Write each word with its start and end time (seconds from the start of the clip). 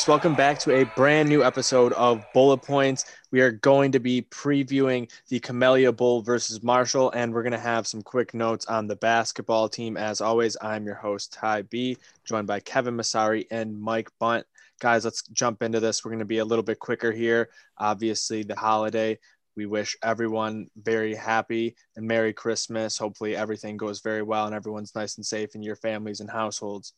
Folks, 0.00 0.08
welcome 0.08 0.34
back 0.34 0.58
to 0.60 0.74
a 0.76 0.84
brand 0.96 1.28
new 1.28 1.44
episode 1.44 1.92
of 1.92 2.24
Bullet 2.32 2.62
Points. 2.62 3.04
We 3.32 3.42
are 3.42 3.50
going 3.50 3.92
to 3.92 4.00
be 4.00 4.22
previewing 4.22 5.10
the 5.28 5.40
Camellia 5.40 5.92
Bowl 5.92 6.22
versus 6.22 6.62
Marshall, 6.62 7.10
and 7.10 7.34
we're 7.34 7.42
going 7.42 7.52
to 7.52 7.58
have 7.58 7.86
some 7.86 8.00
quick 8.00 8.32
notes 8.32 8.64
on 8.64 8.86
the 8.86 8.96
basketball 8.96 9.68
team. 9.68 9.98
As 9.98 10.22
always, 10.22 10.56
I'm 10.62 10.86
your 10.86 10.94
host, 10.94 11.34
Ty 11.34 11.62
B, 11.62 11.98
joined 12.24 12.46
by 12.46 12.60
Kevin 12.60 12.96
Masari 12.96 13.46
and 13.50 13.78
Mike 13.78 14.08
Bunt. 14.18 14.46
Guys, 14.80 15.04
let's 15.04 15.20
jump 15.34 15.62
into 15.62 15.80
this. 15.80 16.02
We're 16.02 16.12
going 16.12 16.20
to 16.20 16.24
be 16.24 16.38
a 16.38 16.46
little 16.46 16.64
bit 16.64 16.78
quicker 16.78 17.12
here. 17.12 17.50
Obviously, 17.76 18.42
the 18.42 18.56
holiday. 18.56 19.18
We 19.54 19.66
wish 19.66 19.98
everyone 20.02 20.70
very 20.82 21.14
happy 21.14 21.76
and 21.96 22.06
Merry 22.06 22.32
Christmas. 22.32 22.96
Hopefully, 22.96 23.36
everything 23.36 23.76
goes 23.76 24.00
very 24.00 24.22
well 24.22 24.46
and 24.46 24.54
everyone's 24.54 24.94
nice 24.94 25.18
and 25.18 25.26
safe 25.26 25.54
in 25.54 25.62
your 25.62 25.76
families 25.76 26.20
and 26.20 26.30
households. 26.30 26.94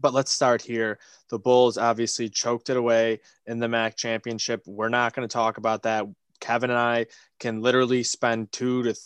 But 0.00 0.14
let's 0.14 0.32
start 0.32 0.62
here. 0.62 0.98
The 1.28 1.38
Bulls 1.38 1.78
obviously 1.78 2.28
choked 2.28 2.70
it 2.70 2.76
away 2.76 3.20
in 3.46 3.58
the 3.58 3.68
MAC 3.68 3.96
championship. 3.96 4.62
We're 4.66 4.88
not 4.88 5.14
going 5.14 5.26
to 5.26 5.32
talk 5.32 5.58
about 5.58 5.82
that. 5.82 6.06
Kevin 6.40 6.70
and 6.70 6.78
I 6.78 7.06
can 7.40 7.60
literally 7.60 8.02
spend 8.02 8.52
two 8.52 8.82
to 8.84 8.92
th- 8.92 8.98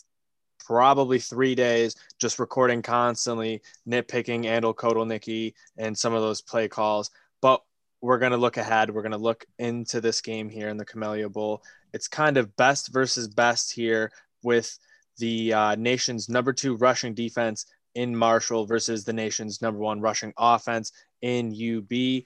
probably 0.65 1.19
three 1.19 1.55
days 1.55 1.97
just 2.19 2.39
recording 2.39 2.83
constantly, 2.83 3.63
nitpicking 3.89 4.45
Andel 4.45 4.75
Kotelnicki 4.75 5.55
and 5.77 5.97
some 5.97 6.13
of 6.13 6.23
those 6.23 6.41
play 6.41 6.69
calls. 6.69 7.11
But 7.41 7.63
we're 8.01 8.19
going 8.19 8.33
to 8.33 8.39
look 8.39 8.57
ahead. 8.57 8.91
We're 8.91 9.03
going 9.03 9.13
to 9.13 9.19
look 9.19 9.45
into 9.59 10.01
this 10.01 10.21
game 10.21 10.49
here 10.49 10.69
in 10.69 10.77
the 10.77 10.85
Camellia 10.85 11.29
Bowl. 11.29 11.63
It's 11.93 12.09
kind 12.09 12.37
of 12.37 12.57
best 12.57 12.93
versus 12.93 13.29
best 13.29 13.73
here 13.73 14.11
with 14.43 14.79
the 15.19 15.53
uh, 15.53 15.75
nation's 15.77 16.29
number 16.29 16.53
two 16.53 16.77
rushing 16.77 17.15
defense 17.15 17.67
in 17.95 18.17
Marshall 18.17 18.67
versus 18.67 19.05
the 19.05 19.13
nation's 19.13 19.63
number 19.63 19.81
one 19.81 20.01
rushing 20.01 20.33
offense 20.39 20.93
in 21.21 21.53
UB. 21.53 22.25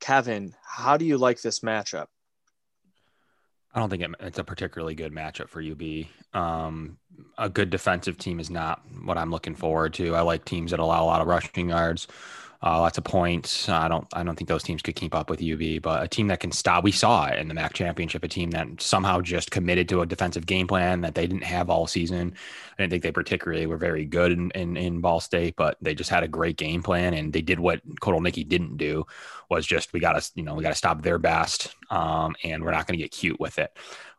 Kevin, 0.00 0.54
how 0.62 0.96
do 0.96 1.04
you 1.04 1.18
like 1.18 1.40
this 1.40 1.60
matchup? 1.60 2.06
I 3.74 3.78
don't 3.78 3.90
think 3.90 4.04
it's 4.20 4.38
a 4.38 4.44
particularly 4.44 4.94
good 4.94 5.12
matchup 5.12 5.48
for 5.50 5.60
UB. 5.60 6.06
Um, 6.32 6.96
a 7.36 7.50
good 7.50 7.68
defensive 7.68 8.16
team 8.16 8.40
is 8.40 8.48
not 8.48 8.80
what 9.04 9.18
I'm 9.18 9.30
looking 9.30 9.54
forward 9.54 9.92
to. 9.94 10.14
I 10.14 10.22
like 10.22 10.46
teams 10.46 10.70
that 10.70 10.80
allow 10.80 11.04
a 11.04 11.06
lot 11.06 11.20
of 11.20 11.26
rushing 11.26 11.68
yards 11.68 12.08
uh, 12.62 12.80
lots 12.80 12.98
of 12.98 13.04
points. 13.04 13.68
I 13.68 13.88
don't 13.88 14.06
I 14.12 14.22
don't 14.22 14.36
think 14.36 14.48
those 14.48 14.62
teams 14.62 14.82
could 14.82 14.96
keep 14.96 15.14
up 15.14 15.30
with 15.30 15.42
UB, 15.42 15.82
but 15.82 16.02
a 16.02 16.08
team 16.08 16.28
that 16.28 16.40
can 16.40 16.52
stop. 16.52 16.84
We 16.84 16.92
saw 16.92 17.26
it 17.26 17.38
in 17.38 17.48
the 17.48 17.54
MAC 17.54 17.74
championship, 17.74 18.24
a 18.24 18.28
team 18.28 18.50
that 18.52 18.80
somehow 18.80 19.20
just 19.20 19.50
committed 19.50 19.88
to 19.90 20.02
a 20.02 20.06
defensive 20.06 20.46
game 20.46 20.66
plan 20.66 21.02
that 21.02 21.14
they 21.14 21.26
didn't 21.26 21.44
have 21.44 21.70
all 21.70 21.86
season. 21.86 22.34
I 22.78 22.82
didn't 22.82 22.90
think 22.90 23.02
they 23.02 23.12
particularly 23.12 23.66
were 23.66 23.76
very 23.76 24.04
good 24.04 24.32
in, 24.32 24.50
in, 24.52 24.76
in 24.76 25.00
Ball 25.00 25.20
State, 25.20 25.56
but 25.56 25.76
they 25.80 25.94
just 25.94 26.10
had 26.10 26.22
a 26.22 26.28
great 26.28 26.56
game 26.56 26.82
plan 26.82 27.14
and 27.14 27.32
they 27.32 27.42
did 27.42 27.60
what 27.60 27.80
Kotelnicki 28.00 28.46
didn't 28.46 28.76
do 28.76 29.06
was 29.48 29.66
just 29.66 29.92
we 29.92 30.00
got 30.00 30.20
to 30.20 30.30
you 30.34 30.42
know 30.42 30.54
we 30.54 30.62
got 30.62 30.70
to 30.70 30.74
stop 30.74 31.02
their 31.02 31.18
best 31.18 31.74
um, 31.90 32.34
and 32.42 32.64
we're 32.64 32.72
not 32.72 32.86
going 32.86 32.98
to 32.98 33.02
get 33.02 33.12
cute 33.12 33.38
with 33.38 33.58
it. 33.58 33.76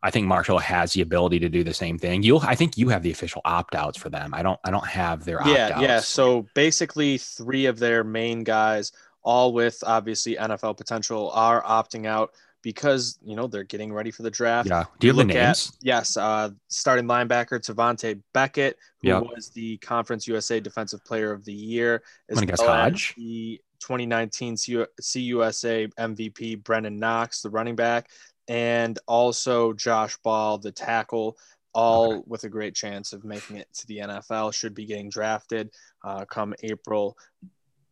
I 0.07 0.09
think 0.09 0.25
Marshall 0.25 0.57
has 0.59 0.93
the 0.93 1.01
ability 1.01 1.37
to 1.39 1.49
do 1.49 1.65
the 1.65 1.73
same 1.73 1.99
thing. 1.99 2.23
You'll, 2.23 2.39
I 2.39 2.55
think 2.55 2.77
you 2.77 2.87
have 2.87 3.03
the 3.03 3.11
official 3.11 3.41
opt 3.43 3.75
outs 3.75 3.97
for 3.97 4.09
them. 4.09 4.33
I 4.33 4.41
don't, 4.41 4.57
I 4.63 4.71
don't 4.71 4.87
have 4.87 5.25
their 5.25 5.41
yeah, 5.45 5.65
opt-outs. 5.65 5.81
yeah. 5.81 5.99
So 5.99 6.47
basically, 6.55 7.17
three 7.17 7.65
of 7.65 7.77
their 7.77 8.05
main 8.05 8.45
guys, 8.45 8.93
all 9.21 9.51
with 9.51 9.83
obviously 9.85 10.37
NFL 10.37 10.77
potential, 10.77 11.29
are 11.31 11.61
opting 11.61 12.05
out 12.05 12.31
because 12.61 13.19
you 13.21 13.35
know 13.35 13.47
they're 13.47 13.65
getting 13.65 13.91
ready 13.91 14.09
for 14.09 14.23
the 14.23 14.31
draft. 14.31 14.69
Yeah. 14.69 14.85
Do 14.99 15.07
you, 15.07 15.11
you 15.11 15.19
have 15.19 15.27
the 15.27 15.33
names? 15.33 15.67
At, 15.67 15.85
yes. 15.85 16.15
Uh, 16.15 16.51
starting 16.69 17.05
linebacker 17.05 17.59
Tavante 17.59 18.21
Beckett, 18.33 18.77
who 19.01 19.09
yep. 19.09 19.23
was 19.23 19.49
the 19.49 19.75
Conference 19.79 20.25
USA 20.25 20.61
Defensive 20.61 21.03
Player 21.03 21.33
of 21.33 21.43
the 21.43 21.53
Year, 21.53 22.01
as 22.29 22.41
well 22.41 22.67
Hodge. 22.67 23.13
the 23.17 23.59
2019 23.79 24.55
CUSA 24.55 25.93
MVP 25.93 26.63
Brenden 26.63 26.97
Knox, 26.97 27.41
the 27.41 27.49
running 27.49 27.75
back, 27.75 28.09
and 28.47 28.97
also 29.07 29.73
Josh 29.73 30.17
Ball, 30.23 30.57
the 30.57 30.71
tackle, 30.71 31.37
all 31.73 32.13
okay. 32.13 32.23
with 32.27 32.43
a 32.43 32.49
great 32.49 32.75
chance 32.75 33.13
of 33.13 33.23
making 33.23 33.57
it 33.57 33.67
to 33.73 33.87
the 33.87 33.97
NFL. 33.97 34.53
Should 34.53 34.73
be 34.73 34.85
getting 34.85 35.09
drafted 35.09 35.69
uh, 36.03 36.25
come 36.25 36.53
April. 36.63 37.17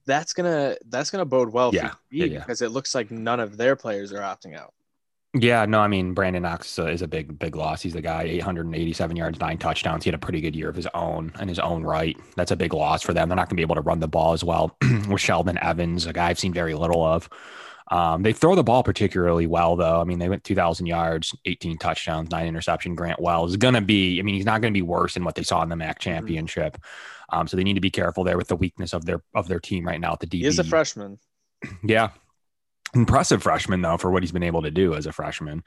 That's 0.06 0.34
gonna 0.34 0.76
that's 0.90 1.10
gonna 1.10 1.26
bode 1.26 1.50
well 1.50 1.74
yeah. 1.74 1.90
for 1.90 1.98
yeah, 2.12 2.26
yeah. 2.26 2.40
because 2.40 2.62
it 2.62 2.70
looks 2.70 2.94
like 2.94 3.12
none 3.12 3.40
of 3.40 3.58
their 3.58 3.76
players 3.76 4.12
are 4.12 4.22
opting 4.22 4.58
out. 4.58 4.74
Yeah, 5.38 5.66
no, 5.66 5.82
I 5.82 5.90
mean 5.90 6.16
Brenden 6.16 6.44
Knox 6.44 6.80
uh, 6.80 6.86
is 6.86 7.02
a 7.02 7.08
big, 7.08 7.38
big 7.38 7.58
loss. 7.58 7.82
He's 7.82 7.92
the 7.92 8.02
guy, 8.02 8.24
887 8.24 9.18
yards, 9.18 9.38
nine 9.40 9.58
touchdowns. 9.58 10.06
He 10.06 10.08
had 10.08 10.16
a 10.16 10.20
pretty 10.20 10.40
good 10.40 10.56
year 10.56 10.70
of 10.70 10.76
his 10.76 10.88
own 10.94 11.34
in 11.42 11.50
his 11.50 11.60
own 11.60 11.84
right. 11.84 12.16
That's 12.38 12.52
a 12.52 12.56
big 12.56 12.74
loss 12.74 13.02
for 13.02 13.14
them. 13.14 13.28
They're 13.28 13.36
not 13.36 13.50
going 13.50 13.58
to 13.58 13.60
be 13.60 13.62
able 13.62 13.76
to 13.76 13.82
run 13.82 14.00
the 14.00 14.08
ball 14.08 14.32
as 14.32 14.46
well 14.46 14.78
with 15.10 15.20
Sheldon 15.20 15.58
Evans, 15.62 16.06
a 16.06 16.14
guy 16.14 16.30
I've 16.30 16.40
seen 16.40 16.54
very 16.54 16.74
little 16.74 17.04
of. 17.04 17.30
Um, 17.92 18.24
they 18.24 18.34
throw 18.34 18.56
the 18.56 18.64
ball 18.64 18.82
particularly 18.82 19.46
well, 19.46 19.76
though. 19.76 20.02
I 20.02 20.06
mean, 20.06 20.18
they 20.18 20.30
went 20.30 20.44
2,000 20.44 20.88
yards, 20.88 21.36
18 21.46 21.78
touchdowns, 21.78 22.32
nine 22.32 22.48
interception. 22.48 22.96
Grant 22.96 23.22
Wells 23.22 23.52
is 23.52 23.58
going 23.58 23.76
to 23.76 23.82
be, 23.82 24.20
I 24.20 24.24
mean, 24.24 24.36
he's 24.36 24.46
not 24.46 24.62
going 24.62 24.74
to 24.74 24.78
be 24.78 24.82
worse 24.82 25.14
than 25.14 25.24
what 25.24 25.36
they 25.36 25.44
saw 25.44 25.62
in 25.62 25.70
the 25.70 25.76
MAC 25.76 26.00
mm-hmm. 26.00 26.10
championship. 26.10 26.78
Um, 27.30 27.48
so 27.48 27.58
they 27.58 27.64
need 27.64 27.76
to 27.76 27.82
be 27.82 27.92
careful 27.92 28.24
there 28.24 28.38
with 28.38 28.48
the 28.48 28.56
weakness 28.56 28.94
of 28.94 29.06
their 29.06 29.22
of 29.34 29.48
their 29.48 29.60
team 29.60 29.86
right 29.86 30.00
now 30.00 30.14
at 30.14 30.20
the 30.20 30.28
DB. 30.28 30.40
He 30.40 30.46
is 30.46 30.60
a 30.60 30.64
freshman. 30.64 31.20
Yeah, 31.84 32.10
impressive 32.94 33.42
freshman 33.42 33.82
though 33.82 33.98
for 33.98 34.12
what 34.12 34.22
he's 34.22 34.32
been 34.32 34.44
able 34.44 34.62
to 34.64 34.72
do 34.72 34.94
as 34.94 35.08
a 35.08 35.12
freshman. 35.12 35.64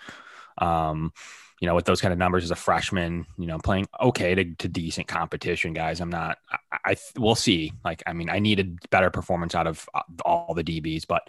Um, 0.59 1.13
you 1.61 1.67
know, 1.67 1.75
with 1.75 1.87
those 1.87 2.01
kind 2.01 2.13
of 2.13 2.19
numbers 2.19 2.45
as 2.45 2.53
a 2.53 2.57
freshman, 2.57 3.27
you 3.37 3.47
know, 3.47 3.59
playing 3.59 3.89
okay 4.01 4.35
to, 4.35 4.55
to 4.57 4.69
decent 4.69 5.09
competition, 5.09 5.73
guys. 5.73 6.01
I'm 6.01 6.11
not. 6.11 6.39
I, 6.73 6.93
I 6.93 6.97
we'll 7.17 7.35
see. 7.35 7.73
Like, 7.85 8.03
I 8.07 8.13
mean, 8.13 8.31
I 8.31 8.39
needed 8.39 8.79
better 8.91 9.11
performance 9.11 9.57
out 9.57 9.67
of 9.67 9.89
uh, 9.93 10.03
all 10.25 10.55
the 10.55 10.63
DBs, 10.63 11.07
but 11.09 11.29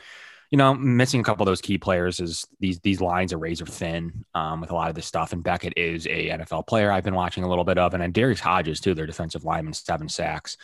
you 0.51 0.57
know, 0.57 0.73
missing 0.73 1.19
a 1.19 1.23
couple 1.23 1.43
of 1.43 1.47
those 1.47 1.61
key 1.61 1.77
players 1.77 2.19
is 2.19 2.47
these 2.59 2.79
these 2.79 3.01
lines 3.01 3.33
are 3.33 3.37
razor 3.37 3.65
thin 3.65 4.25
um, 4.33 4.61
with 4.61 4.71
a 4.71 4.75
lot 4.75 4.89
of 4.89 4.95
this 4.95 5.05
stuff. 5.05 5.31
And 5.31 5.43
Beckett 5.43 5.73
is 5.77 6.07
a 6.07 6.29
NFL 6.29 6.65
player 6.65 6.91
I've 6.91 7.03
been 7.03 7.15
watching 7.15 7.43
a 7.43 7.49
little 7.49 7.63
bit 7.63 7.77
of, 7.77 7.93
and 7.93 8.01
then 8.01 8.11
Darius 8.11 8.39
Hodges 8.39 8.79
too, 8.79 8.95
their 8.95 9.05
defensive 9.05 9.45
lineman, 9.45 9.73
seven 9.73 10.09
sacks, 10.09 10.57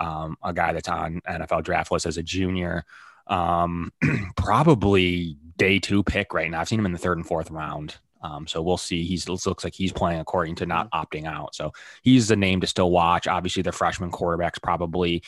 um, 0.00 0.36
a 0.42 0.52
guy 0.52 0.72
that's 0.72 0.88
on 0.88 1.20
NFL 1.28 1.62
draft 1.62 1.92
list 1.92 2.06
as 2.06 2.16
a 2.16 2.22
junior, 2.22 2.84
um, 3.28 3.92
probably 4.36 5.36
day 5.56 5.78
two 5.78 6.02
pick 6.02 6.34
right 6.34 6.50
now. 6.50 6.60
I've 6.60 6.68
seen 6.68 6.80
him 6.80 6.86
in 6.86 6.92
the 6.92 6.98
third 6.98 7.18
and 7.18 7.26
fourth 7.26 7.50
round. 7.50 7.96
Um, 8.22 8.46
so 8.46 8.60
we'll 8.60 8.76
see. 8.76 9.04
He 9.04 9.18
looks 9.28 9.64
like 9.64 9.74
he's 9.74 9.92
playing 9.92 10.20
according 10.20 10.56
to 10.56 10.66
not 10.66 10.90
mm-hmm. 10.90 11.00
opting 11.00 11.26
out. 11.26 11.54
So 11.54 11.72
he's 12.02 12.28
the 12.28 12.36
name 12.36 12.60
to 12.62 12.66
still 12.66 12.90
watch. 12.90 13.28
Obviously, 13.28 13.62
the 13.62 13.72
freshman 13.72 14.10
quarterback's 14.10 14.58
probably 14.58 15.22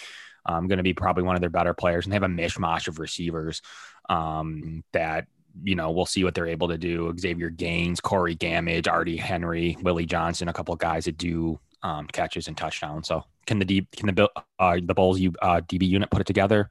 um, 0.44 0.68
going 0.68 0.78
to 0.78 0.82
be 0.82 0.92
probably 0.92 1.22
one 1.22 1.36
of 1.36 1.40
their 1.40 1.50
better 1.50 1.74
players, 1.74 2.04
and 2.04 2.12
they 2.12 2.16
have 2.16 2.22
a 2.22 2.26
mishmash 2.26 2.88
of 2.88 2.98
receivers 2.98 3.62
um, 4.08 4.84
that 4.92 5.26
you 5.62 5.74
know 5.74 5.90
we'll 5.90 6.06
see 6.06 6.24
what 6.24 6.34
they're 6.34 6.46
able 6.46 6.68
to 6.68 6.78
do. 6.78 7.14
Xavier 7.18 7.50
Gaines, 7.50 8.00
Corey 8.00 8.36
Gammage, 8.36 8.88
Artie 8.88 9.16
Henry, 9.16 9.76
Willie 9.82 10.06
Johnson, 10.06 10.48
a 10.48 10.52
couple 10.52 10.72
of 10.72 10.80
guys 10.80 11.04
that 11.04 11.18
do 11.18 11.58
um, 11.82 12.06
catches 12.06 12.48
and 12.48 12.56
touchdowns. 12.56 13.08
So 13.08 13.24
can 13.46 13.58
the 13.58 13.64
D, 13.64 13.86
can 13.96 14.14
the 14.14 14.30
uh, 14.58 14.78
the 14.82 14.94
Bulls 14.94 15.20
uh, 15.20 15.60
DB 15.60 15.88
unit 15.88 16.10
put 16.10 16.20
it 16.20 16.26
together? 16.26 16.68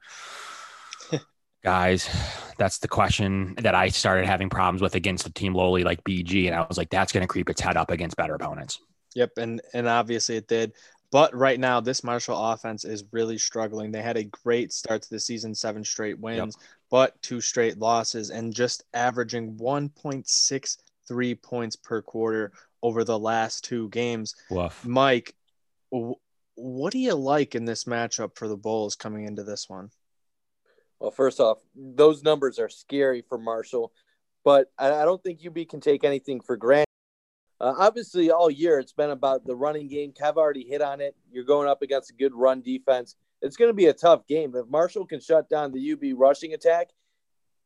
Guys, 1.62 2.08
that's 2.58 2.78
the 2.78 2.88
question 2.88 3.54
that 3.58 3.74
I 3.74 3.88
started 3.88 4.26
having 4.26 4.48
problems 4.48 4.82
with 4.82 4.96
against 4.96 5.26
a 5.26 5.32
team 5.32 5.54
lowly 5.54 5.84
like 5.84 6.02
BG, 6.02 6.46
and 6.46 6.56
I 6.56 6.66
was 6.66 6.76
like, 6.76 6.90
that's 6.90 7.12
going 7.12 7.22
to 7.22 7.28
creep 7.28 7.48
its 7.48 7.60
head 7.60 7.76
up 7.76 7.90
against 7.90 8.16
better 8.16 8.34
opponents. 8.34 8.80
Yep, 9.14 9.32
and 9.36 9.60
and 9.74 9.86
obviously 9.86 10.36
it 10.36 10.48
did. 10.48 10.72
But 11.12 11.34
right 11.36 11.60
now, 11.60 11.78
this 11.78 12.02
Marshall 12.02 12.52
offense 12.52 12.86
is 12.86 13.04
really 13.12 13.36
struggling. 13.36 13.92
They 13.92 14.00
had 14.00 14.16
a 14.16 14.24
great 14.24 14.72
start 14.72 15.02
to 15.02 15.10
the 15.10 15.20
season, 15.20 15.54
seven 15.54 15.84
straight 15.84 16.18
wins, 16.18 16.56
yep. 16.58 16.68
But 16.92 17.20
two 17.22 17.40
straight 17.40 17.78
losses, 17.78 18.28
and 18.28 18.52
just 18.52 18.84
averaging 18.92 19.56
1.63 19.56 21.42
points 21.42 21.74
per 21.74 22.02
quarter 22.02 22.52
over 22.82 23.02
the 23.02 23.18
last 23.18 23.64
two 23.64 23.88
games. 23.88 24.34
Woof. 24.50 24.84
Mike, 24.84 25.34
what 25.88 26.92
do 26.92 26.98
you 26.98 27.14
like 27.14 27.54
in 27.54 27.64
this 27.64 27.84
matchup 27.84 28.36
for 28.36 28.46
the 28.46 28.58
Bulls 28.58 28.94
coming 28.94 29.24
into 29.24 29.42
this 29.42 29.70
one? 29.70 29.88
Well, 31.00 31.10
first 31.10 31.40
off, 31.40 31.60
those 31.74 32.22
numbers 32.22 32.58
are 32.58 32.68
scary 32.68 33.24
for 33.26 33.38
Marshall, 33.38 33.90
but 34.44 34.70
I 34.78 35.06
don't 35.06 35.22
think 35.22 35.40
UB 35.44 35.66
can 35.66 35.80
take 35.80 36.04
anything 36.04 36.42
for 36.42 36.58
granted. 36.58 36.84
Uh, 37.58 37.72
obviously, 37.78 38.30
all 38.30 38.50
year 38.50 38.78
it's 38.78 38.92
been 38.92 39.10
about 39.10 39.46
the 39.46 39.56
running 39.56 39.88
game. 39.88 40.12
Kev 40.12 40.36
already 40.36 40.64
hit 40.64 40.82
on 40.82 41.00
it. 41.00 41.16
You're 41.30 41.44
going 41.44 41.68
up 41.68 41.80
against 41.80 42.10
a 42.10 42.14
good 42.14 42.34
run 42.34 42.60
defense. 42.60 43.16
It's 43.42 43.56
going 43.56 43.68
to 43.70 43.74
be 43.74 43.86
a 43.86 43.92
tough 43.92 44.26
game. 44.26 44.54
If 44.54 44.68
Marshall 44.68 45.04
can 45.04 45.20
shut 45.20 45.50
down 45.50 45.72
the 45.72 45.92
UB 45.92 46.18
rushing 46.18 46.54
attack, 46.54 46.90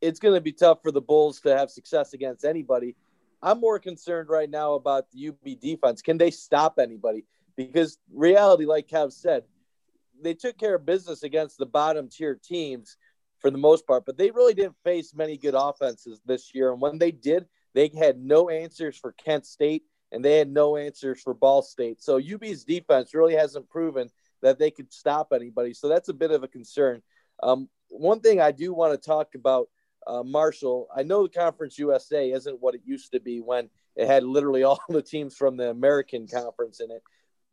it's 0.00 0.18
going 0.18 0.34
to 0.34 0.40
be 0.40 0.52
tough 0.52 0.82
for 0.82 0.90
the 0.90 1.00
Bulls 1.00 1.40
to 1.42 1.56
have 1.56 1.70
success 1.70 2.14
against 2.14 2.44
anybody. 2.44 2.96
I'm 3.42 3.60
more 3.60 3.78
concerned 3.78 4.28
right 4.28 4.48
now 4.48 4.74
about 4.74 5.10
the 5.10 5.28
UB 5.28 5.60
defense. 5.60 6.02
Can 6.02 6.18
they 6.18 6.30
stop 6.30 6.78
anybody? 6.78 7.24
Because 7.56 7.98
reality, 8.12 8.64
like 8.64 8.88
Kev 8.88 9.12
said, 9.12 9.44
they 10.20 10.34
took 10.34 10.58
care 10.58 10.74
of 10.74 10.86
business 10.86 11.22
against 11.22 11.58
the 11.58 11.66
bottom 11.66 12.08
tier 12.08 12.34
teams 12.34 12.96
for 13.38 13.50
the 13.50 13.58
most 13.58 13.86
part, 13.86 14.06
but 14.06 14.16
they 14.16 14.30
really 14.30 14.54
didn't 14.54 14.76
face 14.82 15.14
many 15.14 15.36
good 15.36 15.54
offenses 15.54 16.20
this 16.24 16.54
year. 16.54 16.72
And 16.72 16.80
when 16.80 16.98
they 16.98 17.10
did, 17.10 17.46
they 17.74 17.90
had 17.96 18.18
no 18.18 18.48
answers 18.48 18.96
for 18.96 19.12
Kent 19.12 19.44
State 19.44 19.84
and 20.12 20.24
they 20.24 20.38
had 20.38 20.50
no 20.50 20.76
answers 20.76 21.20
for 21.20 21.34
Ball 21.34 21.62
State. 21.62 22.02
So 22.02 22.16
UB's 22.16 22.64
defense 22.64 23.14
really 23.14 23.34
hasn't 23.34 23.68
proven 23.68 24.10
that 24.46 24.58
they 24.58 24.70
could 24.70 24.92
stop 24.92 25.32
anybody. 25.34 25.74
So 25.74 25.88
that's 25.88 26.08
a 26.08 26.14
bit 26.14 26.30
of 26.30 26.44
a 26.44 26.48
concern. 26.48 27.02
Um, 27.42 27.68
one 27.88 28.20
thing 28.20 28.40
I 28.40 28.52
do 28.52 28.72
want 28.72 28.92
to 28.92 29.06
talk 29.06 29.34
about 29.34 29.68
uh, 30.06 30.22
Marshall. 30.22 30.88
I 30.94 31.02
know 31.02 31.24
the 31.24 31.28
Conference 31.28 31.78
USA 31.78 32.30
isn't 32.30 32.60
what 32.60 32.76
it 32.76 32.82
used 32.84 33.12
to 33.12 33.20
be 33.20 33.40
when 33.40 33.68
it 33.96 34.06
had 34.06 34.22
literally 34.22 34.62
all 34.64 34.80
the 34.88 35.02
teams 35.02 35.36
from 35.36 35.56
the 35.56 35.70
American 35.70 36.26
Conference 36.28 36.80
in 36.80 36.90
it, 36.90 37.02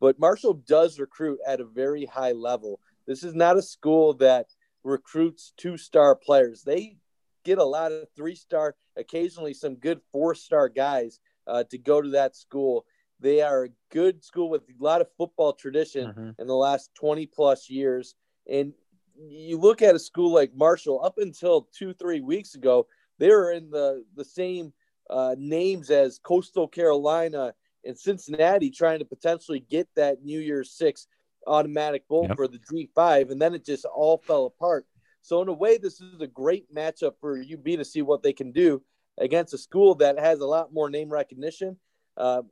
but 0.00 0.18
Marshall 0.18 0.54
does 0.54 0.98
recruit 1.00 1.40
at 1.46 1.60
a 1.60 1.64
very 1.64 2.06
high 2.06 2.32
level. 2.32 2.78
This 3.06 3.24
is 3.24 3.34
not 3.34 3.56
a 3.56 3.62
school 3.62 4.14
that 4.14 4.46
recruits 4.84 5.52
two 5.56 5.76
star 5.76 6.14
players. 6.14 6.62
They 6.62 6.96
get 7.44 7.58
a 7.58 7.64
lot 7.64 7.92
of 7.92 8.06
three 8.14 8.36
star, 8.36 8.76
occasionally 8.96 9.54
some 9.54 9.74
good 9.74 10.00
four 10.12 10.34
star 10.34 10.68
guys 10.68 11.18
uh, 11.46 11.64
to 11.70 11.78
go 11.78 12.00
to 12.00 12.10
that 12.10 12.36
school. 12.36 12.86
They 13.24 13.40
are 13.40 13.64
a 13.64 13.68
good 13.90 14.22
school 14.22 14.50
with 14.50 14.64
a 14.64 14.84
lot 14.84 15.00
of 15.00 15.06
football 15.16 15.54
tradition 15.54 16.08
mm-hmm. 16.08 16.30
in 16.38 16.46
the 16.46 16.54
last 16.54 16.90
20 16.96 17.24
plus 17.24 17.70
years. 17.70 18.14
And 18.50 18.74
you 19.16 19.56
look 19.56 19.80
at 19.80 19.94
a 19.94 19.98
school 19.98 20.30
like 20.30 20.54
Marshall, 20.54 21.02
up 21.02 21.16
until 21.16 21.66
two, 21.74 21.94
three 21.94 22.20
weeks 22.20 22.54
ago, 22.54 22.86
they 23.18 23.30
were 23.30 23.52
in 23.52 23.70
the, 23.70 24.04
the 24.14 24.26
same 24.26 24.74
uh, 25.08 25.34
names 25.38 25.88
as 25.88 26.18
Coastal 26.18 26.68
Carolina 26.68 27.54
and 27.86 27.98
Cincinnati, 27.98 28.70
trying 28.70 28.98
to 28.98 29.06
potentially 29.06 29.64
get 29.70 29.88
that 29.96 30.22
New 30.22 30.40
Year's 30.40 30.72
Six 30.72 31.06
automatic 31.46 32.06
bowl 32.08 32.26
yep. 32.28 32.36
for 32.36 32.46
the 32.46 32.58
G5. 32.58 33.30
And 33.30 33.40
then 33.40 33.54
it 33.54 33.64
just 33.64 33.86
all 33.86 34.18
fell 34.18 34.44
apart. 34.44 34.84
So, 35.22 35.40
in 35.40 35.48
a 35.48 35.54
way, 35.54 35.78
this 35.78 36.02
is 36.02 36.20
a 36.20 36.26
great 36.26 36.72
matchup 36.74 37.12
for 37.22 37.38
UB 37.38 37.64
to 37.64 37.86
see 37.86 38.02
what 38.02 38.22
they 38.22 38.34
can 38.34 38.52
do 38.52 38.82
against 39.16 39.54
a 39.54 39.58
school 39.58 39.94
that 39.94 40.18
has 40.18 40.40
a 40.40 40.46
lot 40.46 40.74
more 40.74 40.90
name 40.90 41.08
recognition. 41.08 41.78
Uh, 42.18 42.42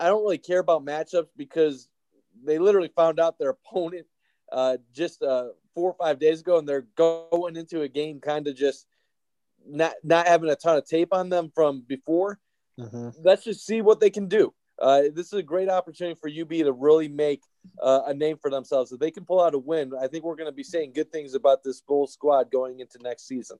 I 0.00 0.06
don't 0.06 0.22
really 0.22 0.38
care 0.38 0.58
about 0.58 0.84
matchups 0.84 1.28
because 1.36 1.88
they 2.44 2.58
literally 2.58 2.90
found 2.96 3.20
out 3.20 3.38
their 3.38 3.50
opponent 3.66 4.06
uh, 4.50 4.78
just 4.92 5.22
uh, 5.22 5.48
four 5.74 5.90
or 5.90 5.94
five 5.94 6.18
days 6.18 6.40
ago, 6.40 6.58
and 6.58 6.68
they're 6.68 6.86
going 6.96 7.56
into 7.56 7.82
a 7.82 7.88
game 7.88 8.20
kind 8.20 8.48
of 8.48 8.56
just 8.56 8.86
not 9.66 9.92
not 10.02 10.26
having 10.26 10.50
a 10.50 10.56
ton 10.56 10.76
of 10.76 10.86
tape 10.86 11.12
on 11.12 11.28
them 11.28 11.52
from 11.54 11.84
before. 11.86 12.38
Mm-hmm. 12.78 13.10
Let's 13.22 13.44
just 13.44 13.66
see 13.66 13.82
what 13.82 14.00
they 14.00 14.10
can 14.10 14.26
do. 14.26 14.54
Uh, 14.80 15.02
this 15.14 15.26
is 15.26 15.34
a 15.34 15.42
great 15.42 15.68
opportunity 15.68 16.18
for 16.18 16.28
UB 16.28 16.48
to 16.64 16.72
really 16.72 17.08
make 17.08 17.42
uh, 17.82 18.00
a 18.06 18.14
name 18.14 18.38
for 18.40 18.50
themselves. 18.50 18.90
If 18.90 18.98
they 18.98 19.10
can 19.10 19.26
pull 19.26 19.42
out 19.42 19.54
a 19.54 19.58
win, 19.58 19.92
I 20.00 20.06
think 20.06 20.24
we're 20.24 20.36
going 20.36 20.48
to 20.48 20.54
be 20.54 20.62
saying 20.62 20.92
good 20.94 21.12
things 21.12 21.34
about 21.34 21.62
this 21.62 21.82
Bull 21.82 22.06
squad 22.06 22.50
going 22.50 22.80
into 22.80 22.98
next 23.02 23.28
season. 23.28 23.58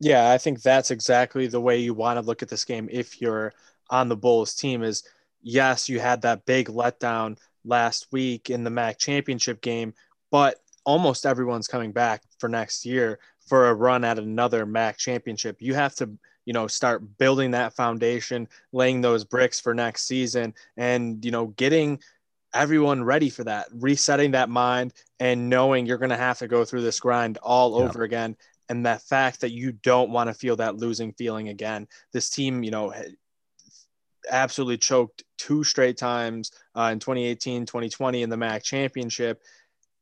Yeah, 0.00 0.30
I 0.30 0.38
think 0.38 0.62
that's 0.62 0.90
exactly 0.90 1.46
the 1.46 1.60
way 1.60 1.78
you 1.78 1.92
want 1.92 2.18
to 2.18 2.24
look 2.24 2.42
at 2.42 2.48
this 2.48 2.64
game 2.64 2.88
if 2.90 3.20
you're 3.20 3.52
on 3.90 4.08
the 4.08 4.16
Bulls 4.16 4.54
team 4.54 4.82
is 4.82 5.02
yes, 5.42 5.88
you 5.88 6.00
had 6.00 6.22
that 6.22 6.44
big 6.46 6.68
letdown 6.68 7.38
last 7.64 8.06
week 8.12 8.50
in 8.50 8.64
the 8.64 8.70
MAC 8.70 8.98
championship 8.98 9.60
game, 9.60 9.94
but 10.30 10.56
almost 10.84 11.26
everyone's 11.26 11.68
coming 11.68 11.92
back 11.92 12.22
for 12.38 12.48
next 12.48 12.86
year 12.86 13.18
for 13.46 13.68
a 13.68 13.74
run 13.74 14.04
at 14.04 14.18
another 14.18 14.66
MAC 14.66 14.96
championship. 14.98 15.60
You 15.60 15.74
have 15.74 15.94
to, 15.96 16.10
you 16.44 16.52
know, 16.52 16.66
start 16.66 17.18
building 17.18 17.52
that 17.52 17.74
foundation, 17.74 18.48
laying 18.72 19.00
those 19.00 19.24
bricks 19.24 19.60
for 19.60 19.74
next 19.74 20.06
season 20.06 20.54
and, 20.76 21.24
you 21.24 21.30
know, 21.30 21.48
getting 21.48 22.00
everyone 22.54 23.04
ready 23.04 23.28
for 23.28 23.44
that, 23.44 23.66
resetting 23.74 24.30
that 24.32 24.48
mind 24.48 24.94
and 25.20 25.50
knowing 25.50 25.86
you're 25.86 25.98
going 25.98 26.10
to 26.10 26.16
have 26.16 26.38
to 26.38 26.48
go 26.48 26.64
through 26.64 26.82
this 26.82 27.00
grind 27.00 27.38
all 27.38 27.78
yeah. 27.78 27.84
over 27.84 28.02
again 28.02 28.36
and 28.68 28.86
that 28.86 29.02
fact 29.02 29.40
that 29.40 29.52
you 29.52 29.72
don't 29.72 30.10
want 30.10 30.28
to 30.28 30.34
feel 30.34 30.56
that 30.56 30.76
losing 30.76 31.12
feeling 31.12 31.48
again. 31.48 31.86
This 32.12 32.30
team, 32.30 32.62
you 32.62 32.70
know, 32.70 32.92
absolutely 34.30 34.78
choked 34.78 35.24
two 35.38 35.64
straight 35.64 35.96
times 35.96 36.52
uh, 36.74 36.90
in 36.92 36.98
2018, 36.98 37.66
2020 37.66 38.22
in 38.22 38.30
the 38.30 38.36
MAC 38.36 38.62
championship. 38.62 39.42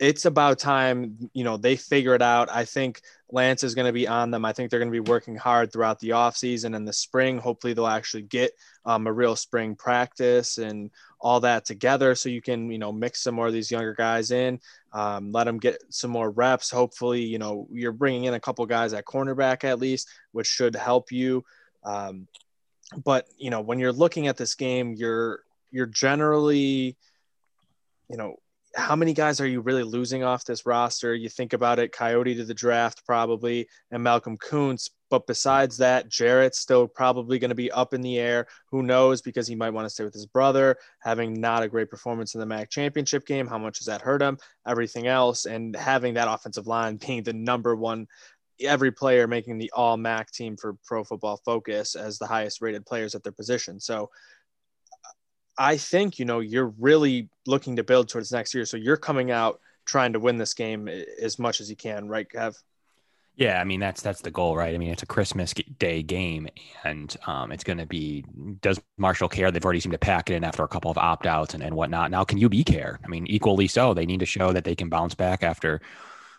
It's 0.01 0.25
about 0.25 0.59
time, 0.59 1.31
you 1.35 1.45
know, 1.45 1.57
they 1.57 1.77
figure 1.77 2.15
it 2.15 2.23
out. 2.23 2.51
I 2.51 2.65
think 2.65 3.01
Lance 3.31 3.63
is 3.63 3.77
going 3.77 3.87
to 3.87 3.93
be 3.93 4.09
on 4.09 4.31
them. 4.33 4.45
I 4.45 4.53
think 4.53 4.71
they're 4.71 4.81
going 4.81 4.93
to 4.93 5.03
be 5.03 5.11
working 5.11 5.37
hard 5.37 5.73
throughout 5.73 6.01
the 6.01 6.11
offseason 6.11 6.75
and 6.75 6.87
the 6.87 6.93
spring. 6.93 7.39
Hopefully, 7.39 7.75
they'll 7.75 7.87
actually 7.87 8.23
get 8.23 8.53
um, 8.85 9.07
a 9.07 9.13
real 9.13 9.37
spring 9.37 9.77
practice 9.77 10.59
and 10.59 10.91
all 11.21 11.41
that 11.41 11.65
together 11.65 12.15
so 12.15 12.29
you 12.29 12.43
can, 12.43 12.71
you 12.71 12.79
know, 12.79 12.93
mix 12.93 13.23
some 13.23 13.37
more 13.37 13.47
of 13.47 13.53
these 13.53 13.71
younger 13.71 13.95
guys 13.95 14.31
in, 14.31 14.61
um, 14.93 15.33
let 15.33 15.45
them 15.45 15.59
get 15.59 15.83
some 15.91 16.11
more 16.11 16.31
reps. 16.31 16.71
Hopefully, 16.71 17.23
you 17.23 17.39
know, 17.39 17.67
you're 17.71 17.93
bringing 17.93 18.25
in 18.25 18.35
a 18.35 18.41
couple 18.41 18.67
guys 18.67 18.93
at 18.93 19.05
cornerback 19.05 19.65
at 19.65 19.79
least, 19.79 20.09
which 20.33 20.47
should 20.47 20.75
help 20.75 21.13
you. 21.13 21.45
Um, 21.85 22.27
but 23.05 23.27
you 23.39 23.51
know 23.51 23.61
when 23.61 23.79
you're 23.79 23.93
looking 23.93 24.27
at 24.27 24.37
this 24.37 24.55
game 24.55 24.95
you're 24.95 25.41
you're 25.71 25.87
generally 25.87 26.97
you 28.11 28.17
know 28.17 28.37
how 28.77 28.97
many 28.97 29.15
guys 29.15 29.41
are 29.41 29.47
you 29.47 29.61
really 29.61 29.85
losing 29.85 30.25
off 30.25 30.45
this 30.45 30.67
roster? 30.67 31.15
You 31.15 31.29
think 31.29 31.53
about 31.53 31.79
it 31.79 31.93
coyote 31.93 32.35
to 32.35 32.45
the 32.45 32.55
draft 32.55 33.07
probably 33.07 33.69
and 33.91 34.03
malcolm 34.03 34.37
Koonce 34.37 34.91
but 35.15 35.29
besides 35.29 35.77
that 35.77 36.09
jarrett's 36.09 36.59
still 36.59 36.89
probably 36.89 37.39
going 37.39 37.51
to 37.51 37.55
be 37.55 37.71
up 37.71 37.95
in 37.95 38.01
the 38.01 38.19
air. 38.19 38.49
Who 38.73 38.83
knows? 38.83 39.23
Because 39.23 39.47
he 39.47 39.55
might 39.55 39.71
want 39.71 39.85
to 39.87 39.91
stay 39.91 40.03
with 40.03 40.13
his 40.13 40.27
brother 40.27 40.77
having 40.99 41.41
not 41.41 41.63
a 41.63 41.69
great 41.69 41.89
performance 41.89 42.35
in 42.35 42.41
the 42.41 42.47
mac 42.47 42.69
championship 42.69 43.25
game. 43.25 43.47
How 43.47 43.59
much 43.59 43.79
does 43.79 43.87
that 43.87 44.01
hurt 44.01 44.21
him? 44.21 44.39
Everything 44.67 45.07
else 45.07 45.47
and 45.47 45.77
having 45.77 46.15
that 46.15 46.27
offensive 46.27 46.67
line 46.67 46.97
being 46.97 47.23
the 47.23 47.33
number 47.33 47.77
one 47.77 48.09
every 48.61 48.93
player 48.93 49.27
making 49.27 49.59
the 49.59 49.71
all 49.75 49.97
MAC 49.97 50.31
team 50.31 50.57
for 50.57 50.77
Pro 50.85 51.05
Football 51.05 51.41
Focus 51.45 51.95
as 51.95 52.19
the 52.19 52.27
highest 52.27 52.61
rated 52.61 52.87
players 52.87 53.15
at 53.15 53.23
their 53.23 53.33
position. 53.33 53.81
So 53.81 54.11
I 55.59 55.77
think, 55.77 56.19
you 56.19 56.25
know, 56.25 56.41
you're 56.41 56.73
really 56.79 57.29
looking 57.47 57.77
to 57.77 57.85
build 57.85 58.09
towards 58.09 58.33
next 58.33 58.55
year. 58.55 58.65
So 58.65 58.77
you're 58.77 58.97
coming 58.97 59.31
out 59.31 59.61
trying 59.85 60.13
to 60.15 60.21
win 60.21 60.39
this 60.39 60.55
game 60.55 60.89
as 60.89 61.39
much 61.39 61.61
as 61.61 61.71
you 61.71 61.77
can, 61.77 62.09
right, 62.09 62.27
Kev? 62.29 62.57
Yeah, 63.37 63.61
I 63.61 63.65
mean 63.65 63.81
that's 63.81 64.01
that's 64.01 64.21
the 64.21 64.31
goal, 64.31 64.57
right? 64.57 64.73
I 64.73 64.79
mean 64.79 64.91
it's 64.91 65.03
a 65.03 65.07
Christmas 65.07 65.53
Day 65.53 66.05
game, 66.05 66.47
and 66.85 67.17
um, 67.27 67.51
it's 67.51 67.65
going 67.65 67.79
to 67.79 67.87
be. 67.87 68.25
Does 68.61 68.81
Marshall 68.97 69.29
care? 69.29 69.51
They've 69.51 69.65
already 69.65 69.81
seemed 69.81 69.95
to 69.95 69.99
pack 69.99 70.31
it 70.31 70.35
in 70.35 70.45
after 70.45 70.63
a 70.63 70.69
couple 70.69 70.91
of 70.93 70.99
opt 70.99 71.27
outs 71.27 71.53
and, 71.53 71.63
and 71.63 71.75
whatnot. 71.75 72.13
Now, 72.13 72.23
can 72.23 72.43
UB 72.43 72.65
care? 72.65 73.01
I 73.05 73.09
mean, 73.09 73.27
equally 73.27 73.67
so. 73.67 73.93
They 73.93 74.07
need 74.07 74.21
to 74.21 74.27
show 74.27 74.53
that 74.53 74.63
they 74.63 74.77
can 74.77 74.89
bounce 74.89 75.17
back 75.17 75.43
after. 75.43 75.81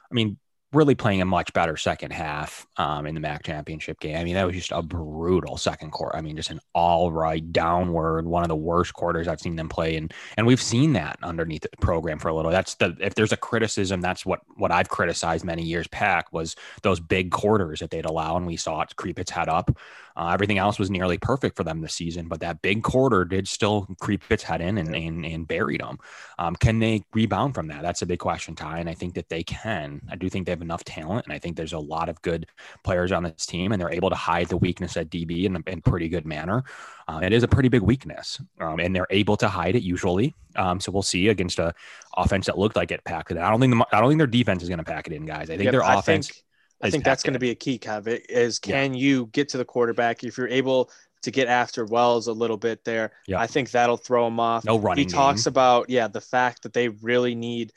I 0.09 0.13
mean, 0.13 0.37
really 0.75 0.95
playing 0.95 1.21
a 1.21 1.25
much 1.25 1.51
better 1.53 1.77
second 1.77 2.11
half 2.11 2.67
um, 2.77 3.05
in 3.05 3.15
the 3.15 3.21
MAC 3.21 3.43
championship 3.43 3.99
game. 3.99 4.17
I 4.17 4.23
mean, 4.23 4.35
that 4.35 4.45
was 4.45 4.55
just 4.55 4.71
a 4.71 4.81
brutal 4.81 5.57
second 5.57 5.91
quarter. 5.91 6.15
I 6.15 6.21
mean, 6.21 6.35
just 6.35 6.51
an 6.51 6.59
all 6.73 7.11
right 7.11 7.51
downward, 7.51 8.25
one 8.25 8.43
of 8.43 8.49
the 8.49 8.55
worst 8.55 8.93
quarters 8.93 9.27
I've 9.27 9.39
seen 9.39 9.55
them 9.55 9.69
play. 9.69 9.95
And 9.95 10.13
and 10.37 10.45
we've 10.45 10.61
seen 10.61 10.93
that 10.93 11.17
underneath 11.23 11.61
the 11.61 11.69
program 11.81 12.19
for 12.19 12.27
a 12.27 12.35
little. 12.35 12.51
That's 12.51 12.75
the 12.75 12.95
if 12.99 13.15
there's 13.15 13.31
a 13.31 13.37
criticism, 13.37 14.01
that's 14.01 14.25
what 14.25 14.41
what 14.57 14.71
I've 14.71 14.89
criticized 14.89 15.45
many 15.45 15.63
years 15.63 15.87
back 15.87 16.31
was 16.33 16.55
those 16.83 16.99
big 16.99 17.31
quarters 17.31 17.79
that 17.79 17.89
they'd 17.89 18.05
allow, 18.05 18.35
and 18.37 18.45
we 18.45 18.57
saw 18.57 18.81
it 18.81 18.95
creep 18.95 19.19
its 19.19 19.31
head 19.31 19.49
up. 19.49 19.75
Uh, 20.15 20.29
everything 20.29 20.57
else 20.57 20.79
was 20.79 20.89
nearly 20.89 21.17
perfect 21.17 21.57
for 21.57 21.63
them 21.63 21.81
this 21.81 21.93
season, 21.93 22.27
but 22.27 22.39
that 22.39 22.61
big 22.61 22.83
quarter 22.83 23.25
did 23.25 23.47
still 23.47 23.87
creep 23.99 24.23
its 24.29 24.43
head 24.43 24.61
in 24.61 24.77
and, 24.77 24.95
and, 24.95 25.25
and 25.25 25.47
buried 25.47 25.81
them. 25.81 25.97
Um, 26.39 26.55
can 26.55 26.79
they 26.79 27.03
rebound 27.13 27.53
from 27.53 27.67
that? 27.67 27.81
That's 27.81 28.01
a 28.01 28.05
big 28.05 28.19
question, 28.19 28.55
Ty. 28.55 28.79
And 28.79 28.89
I 28.89 28.93
think 28.93 29.15
that 29.15 29.29
they 29.29 29.43
can. 29.43 30.01
I 30.09 30.15
do 30.15 30.29
think 30.29 30.45
they 30.45 30.51
have 30.51 30.61
enough 30.61 30.83
talent, 30.83 31.25
and 31.25 31.33
I 31.33 31.39
think 31.39 31.57
there's 31.57 31.73
a 31.73 31.79
lot 31.79 32.09
of 32.09 32.21
good 32.21 32.47
players 32.83 33.11
on 33.11 33.23
this 33.23 33.45
team, 33.45 33.71
and 33.71 33.81
they're 33.81 33.91
able 33.91 34.09
to 34.09 34.15
hide 34.15 34.47
the 34.47 34.57
weakness 34.57 34.97
at 34.97 35.09
DB 35.09 35.45
in 35.45 35.55
a 35.55 35.59
in 35.67 35.81
pretty 35.81 36.09
good 36.09 36.25
manner. 36.25 36.63
Uh, 37.07 37.19
it 37.21 37.33
is 37.33 37.43
a 37.43 37.47
pretty 37.47 37.69
big 37.69 37.81
weakness, 37.81 38.41
um, 38.59 38.79
and 38.79 38.95
they're 38.95 39.07
able 39.09 39.37
to 39.37 39.47
hide 39.47 39.75
it 39.75 39.83
usually. 39.83 40.33
Um, 40.55 40.79
so 40.79 40.91
we'll 40.91 41.03
see 41.03 41.27
against 41.27 41.59
a 41.59 41.73
offense 42.17 42.45
that 42.45 42.57
looked 42.57 42.75
like 42.75 42.91
it 42.91 43.03
packed 43.03 43.31
it. 43.31 43.37
I 43.37 43.49
don't 43.49 43.59
think 43.59 43.73
the, 43.73 43.85
I 43.91 43.99
don't 43.99 44.09
think 44.09 44.19
their 44.19 44.27
defense 44.27 44.63
is 44.63 44.69
going 44.69 44.79
to 44.79 44.85
pack 44.85 45.07
it 45.07 45.13
in, 45.13 45.25
guys. 45.25 45.49
I 45.49 45.57
think 45.57 45.65
yep, 45.65 45.71
their 45.73 45.83
I 45.83 45.99
offense. 45.99 46.27
Think- 46.29 46.44
I 46.81 46.89
think 46.89 47.03
that's 47.03 47.23
going 47.23 47.33
to 47.33 47.39
be 47.39 47.51
a 47.51 47.55
key, 47.55 47.79
Kev. 47.79 48.07
Is 48.29 48.59
can 48.59 48.93
yeah. 48.93 48.99
you 48.99 49.25
get 49.27 49.49
to 49.49 49.57
the 49.57 49.65
quarterback 49.65 50.23
if 50.23 50.37
you're 50.37 50.47
able 50.47 50.91
to 51.23 51.31
get 51.31 51.47
after 51.47 51.85
Wells 51.85 52.27
a 52.27 52.33
little 52.33 52.57
bit 52.57 52.83
there? 52.83 53.11
Yeah. 53.27 53.39
I 53.39 53.47
think 53.47 53.71
that'll 53.71 53.97
throw 53.97 54.27
him 54.27 54.39
off. 54.39 54.65
No 54.65 54.77
running. 54.77 55.05
He 55.05 55.09
talks 55.09 55.45
about 55.45 55.89
yeah 55.89 56.07
the 56.07 56.21
fact 56.21 56.63
that 56.63 56.73
they 56.73 56.89
really 56.89 57.35
need 57.35 57.71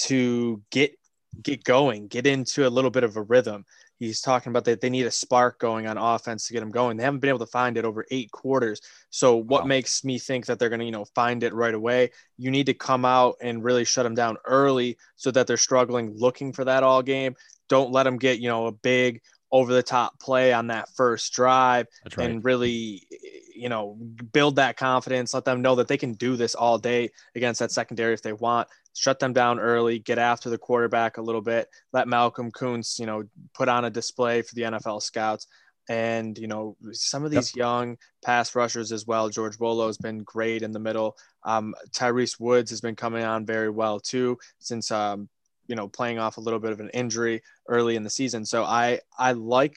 to 0.00 0.62
get 0.70 0.98
get 1.42 1.64
going, 1.64 2.08
get 2.08 2.26
into 2.26 2.66
a 2.66 2.70
little 2.70 2.90
bit 2.90 3.04
of 3.04 3.16
a 3.16 3.22
rhythm. 3.22 3.64
He's 3.98 4.20
talking 4.20 4.50
about 4.50 4.64
that 4.64 4.80
they 4.80 4.90
need 4.90 5.06
a 5.06 5.10
spark 5.10 5.58
going 5.58 5.86
on 5.86 5.96
offense 5.96 6.46
to 6.46 6.52
get 6.52 6.60
them 6.60 6.70
going. 6.70 6.96
They 6.96 7.04
haven't 7.04 7.20
been 7.20 7.28
able 7.28 7.38
to 7.40 7.46
find 7.46 7.76
it 7.76 7.84
over 7.84 8.04
eight 8.10 8.30
quarters. 8.32 8.80
So 9.10 9.36
what 9.36 9.62
wow. 9.62 9.68
makes 9.68 10.04
me 10.04 10.18
think 10.18 10.46
that 10.46 10.58
they're 10.58 10.68
going 10.68 10.80
to, 10.80 10.84
you 10.84 10.92
know, 10.92 11.06
find 11.14 11.42
it 11.42 11.54
right 11.54 11.74
away? 11.74 12.10
You 12.36 12.50
need 12.50 12.66
to 12.66 12.74
come 12.74 13.04
out 13.04 13.36
and 13.40 13.62
really 13.62 13.84
shut 13.84 14.04
them 14.04 14.14
down 14.14 14.36
early 14.44 14.98
so 15.16 15.30
that 15.30 15.46
they're 15.46 15.56
struggling 15.56 16.12
looking 16.16 16.52
for 16.52 16.64
that 16.64 16.82
all 16.82 17.02
game. 17.02 17.36
Don't 17.68 17.92
let 17.92 18.02
them 18.02 18.18
get, 18.18 18.40
you 18.40 18.48
know, 18.48 18.66
a 18.66 18.72
big 18.72 19.22
over 19.52 19.72
the 19.72 19.82
top 19.82 20.18
play 20.18 20.52
on 20.52 20.66
that 20.66 20.88
first 20.96 21.32
drive 21.32 21.86
right. 22.16 22.28
and 22.28 22.44
really, 22.44 23.06
you 23.54 23.68
know, 23.68 23.96
build 24.32 24.56
that 24.56 24.76
confidence. 24.76 25.34
Let 25.34 25.44
them 25.44 25.62
know 25.62 25.74
that 25.76 25.88
they 25.88 25.96
can 25.96 26.12
do 26.14 26.36
this 26.36 26.54
all 26.54 26.78
day 26.78 27.10
against 27.34 27.60
that 27.60 27.72
secondary 27.72 28.14
if 28.14 28.22
they 28.22 28.32
want. 28.32 28.68
Shut 28.94 29.18
them 29.18 29.32
down 29.32 29.58
early, 29.58 29.98
get 29.98 30.18
after 30.18 30.50
the 30.50 30.58
quarterback 30.58 31.16
a 31.16 31.22
little 31.22 31.40
bit, 31.40 31.68
let 31.92 32.08
Malcolm 32.08 32.50
Koonce, 32.50 32.98
you 32.98 33.06
know, 33.06 33.24
put 33.54 33.68
on 33.68 33.84
a 33.84 33.90
display 33.90 34.42
for 34.42 34.54
the 34.54 34.62
NFL 34.62 35.02
scouts. 35.02 35.46
And, 35.88 36.38
you 36.38 36.46
know, 36.46 36.76
some 36.92 37.24
of 37.24 37.30
these 37.30 37.54
yep. 37.54 37.60
young 37.60 37.96
pass 38.24 38.54
rushers 38.54 38.90
as 38.90 39.06
well. 39.06 39.28
George 39.28 39.58
Bolo 39.58 39.86
has 39.86 39.98
been 39.98 40.22
great 40.22 40.62
in 40.62 40.72
the 40.72 40.78
middle. 40.78 41.16
Um, 41.42 41.74
Tyrese 41.90 42.40
Woods 42.40 42.70
has 42.70 42.80
been 42.80 42.96
coming 42.96 43.22
on 43.24 43.44
very 43.44 43.68
well 43.68 44.00
too 44.00 44.38
since 44.58 44.90
um, 44.90 45.28
you 45.66 45.76
know 45.76 45.88
playing 45.88 46.18
off 46.18 46.36
a 46.36 46.40
little 46.40 46.60
bit 46.60 46.72
of 46.72 46.80
an 46.80 46.90
injury 46.90 47.42
early 47.68 47.96
in 47.96 48.02
the 48.02 48.10
season. 48.10 48.44
So 48.44 48.64
I 48.64 49.00
I 49.18 49.32
like 49.32 49.76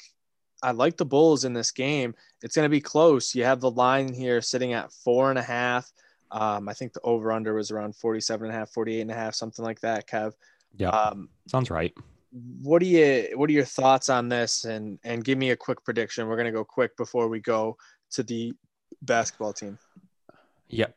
I 0.64 0.72
like 0.72 0.98
the 0.98 1.06
Bulls 1.06 1.46
in 1.46 1.54
this 1.54 1.72
game. 1.72 2.16
It's 2.42 2.56
going 2.56 2.66
to 2.66 2.70
be 2.70 2.82
close. 2.82 3.36
You 3.36 3.44
have 3.44 3.62
the 3.62 3.72
line 3.72 4.12
here 4.12 4.42
sitting 4.42 4.74
at 4.74 4.92
four 4.92 5.30
and 5.30 5.40
a 5.40 5.44
half. 5.44 5.92
Um, 6.32 6.68
I 6.68 6.74
think 6.74 6.94
the 6.94 7.02
over 7.02 7.32
under 7.32 7.54
was 7.54 7.72
around 7.72 7.96
47 7.96 8.48
and 8.48 8.56
a 8.56 8.60
half, 8.60 8.72
48 8.72 9.02
and 9.02 9.12
a 9.12 9.14
half, 9.14 9.36
something 9.36 9.64
like 9.64 9.80
that, 9.82 10.08
Kev. 10.08 10.34
Yeah. 10.76 10.90
Um, 10.90 11.30
sounds 11.48 11.70
right. 11.70 11.94
What 12.62 12.80
do 12.80 12.88
you 12.88 13.30
what 13.36 13.50
are 13.50 13.54
your 13.54 13.66
thoughts 13.66 14.10
on 14.10 14.30
this 14.30 14.66
and 14.66 15.00
and 15.04 15.24
give 15.24 15.38
me 15.38 15.52
a 15.52 15.56
quick 15.56 15.84
prediction. 15.84 16.28
We're 16.28 16.36
going 16.36 16.46
to 16.46 16.52
go 16.52 16.66
quick 16.66 16.96
before 16.98 17.30
we 17.30 17.40
go 17.40 17.78
to 18.12 18.24
the 18.24 18.54
basketball 19.02 19.54
team. 19.54 19.80
Yeah. 20.68 20.88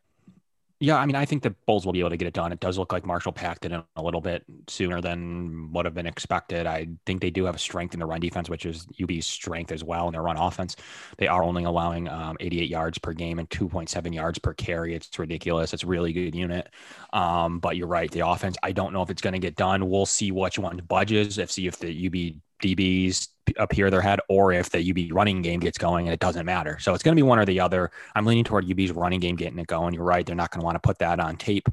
Yeah, 0.82 0.96
I 0.96 1.04
mean, 1.04 1.14
I 1.14 1.26
think 1.26 1.42
the 1.42 1.50
Bulls 1.66 1.84
will 1.84 1.92
be 1.92 2.00
able 2.00 2.08
to 2.08 2.16
get 2.16 2.26
it 2.26 2.32
done. 2.32 2.52
It 2.52 2.60
does 2.60 2.78
look 2.78 2.90
like 2.90 3.04
Marshall 3.04 3.32
packed 3.32 3.66
it 3.66 3.72
in 3.72 3.82
a 3.96 4.02
little 4.02 4.22
bit 4.22 4.44
sooner 4.66 5.02
than 5.02 5.70
would 5.72 5.84
have 5.84 5.92
been 5.92 6.06
expected. 6.06 6.66
I 6.66 6.88
think 7.04 7.20
they 7.20 7.28
do 7.28 7.44
have 7.44 7.54
a 7.54 7.58
strength 7.58 7.92
in 7.92 8.00
the 8.00 8.06
run 8.06 8.20
defense, 8.20 8.48
which 8.48 8.64
is 8.64 8.86
UB's 8.98 9.26
strength 9.26 9.72
as 9.72 9.84
well 9.84 10.06
in 10.06 10.12
their 10.12 10.22
run 10.22 10.38
offense. 10.38 10.76
They 11.18 11.28
are 11.28 11.42
only 11.42 11.64
allowing 11.64 12.08
um, 12.08 12.38
88 12.40 12.70
yards 12.70 12.96
per 12.96 13.12
game 13.12 13.38
and 13.38 13.48
2.7 13.50 14.14
yards 14.14 14.38
per 14.38 14.54
carry. 14.54 14.94
It's 14.94 15.18
ridiculous. 15.18 15.74
It's 15.74 15.82
a 15.82 15.86
really 15.86 16.14
good 16.14 16.34
unit. 16.34 16.70
Um, 17.12 17.58
but 17.60 17.76
you're 17.76 17.86
right, 17.86 18.10
the 18.10 18.26
offense. 18.26 18.56
I 18.62 18.72
don't 18.72 18.94
know 18.94 19.02
if 19.02 19.10
it's 19.10 19.20
going 19.20 19.34
to 19.34 19.38
get 19.38 19.56
done. 19.56 19.86
We'll 19.90 20.06
see 20.06 20.32
which 20.32 20.58
one 20.58 20.78
budges. 20.88 21.36
If 21.36 21.50
see 21.50 21.66
if 21.66 21.78
the 21.78 21.90
UB 22.06 22.40
DBs 22.60 23.28
appear 23.56 23.90
their 23.90 24.00
head 24.00 24.20
or 24.28 24.52
if 24.52 24.70
the 24.70 24.90
UB 24.90 25.14
running 25.14 25.42
game 25.42 25.60
gets 25.60 25.78
going 25.78 26.06
and 26.06 26.14
it 26.14 26.20
doesn't 26.20 26.46
matter. 26.46 26.78
So 26.78 26.94
it's 26.94 27.02
going 27.02 27.14
to 27.14 27.20
be 27.20 27.26
one 27.26 27.38
or 27.38 27.44
the 27.44 27.60
other. 27.60 27.90
I'm 28.14 28.26
leaning 28.26 28.44
toward 28.44 28.70
UB's 28.70 28.92
running 28.92 29.20
game 29.20 29.36
getting 29.36 29.58
it 29.58 29.66
going. 29.66 29.94
You're 29.94 30.04
right. 30.04 30.24
They're 30.24 30.36
not 30.36 30.50
going 30.50 30.60
to 30.60 30.64
want 30.64 30.76
to 30.76 30.80
put 30.80 30.98
that 30.98 31.20
on 31.20 31.36
tape 31.36 31.68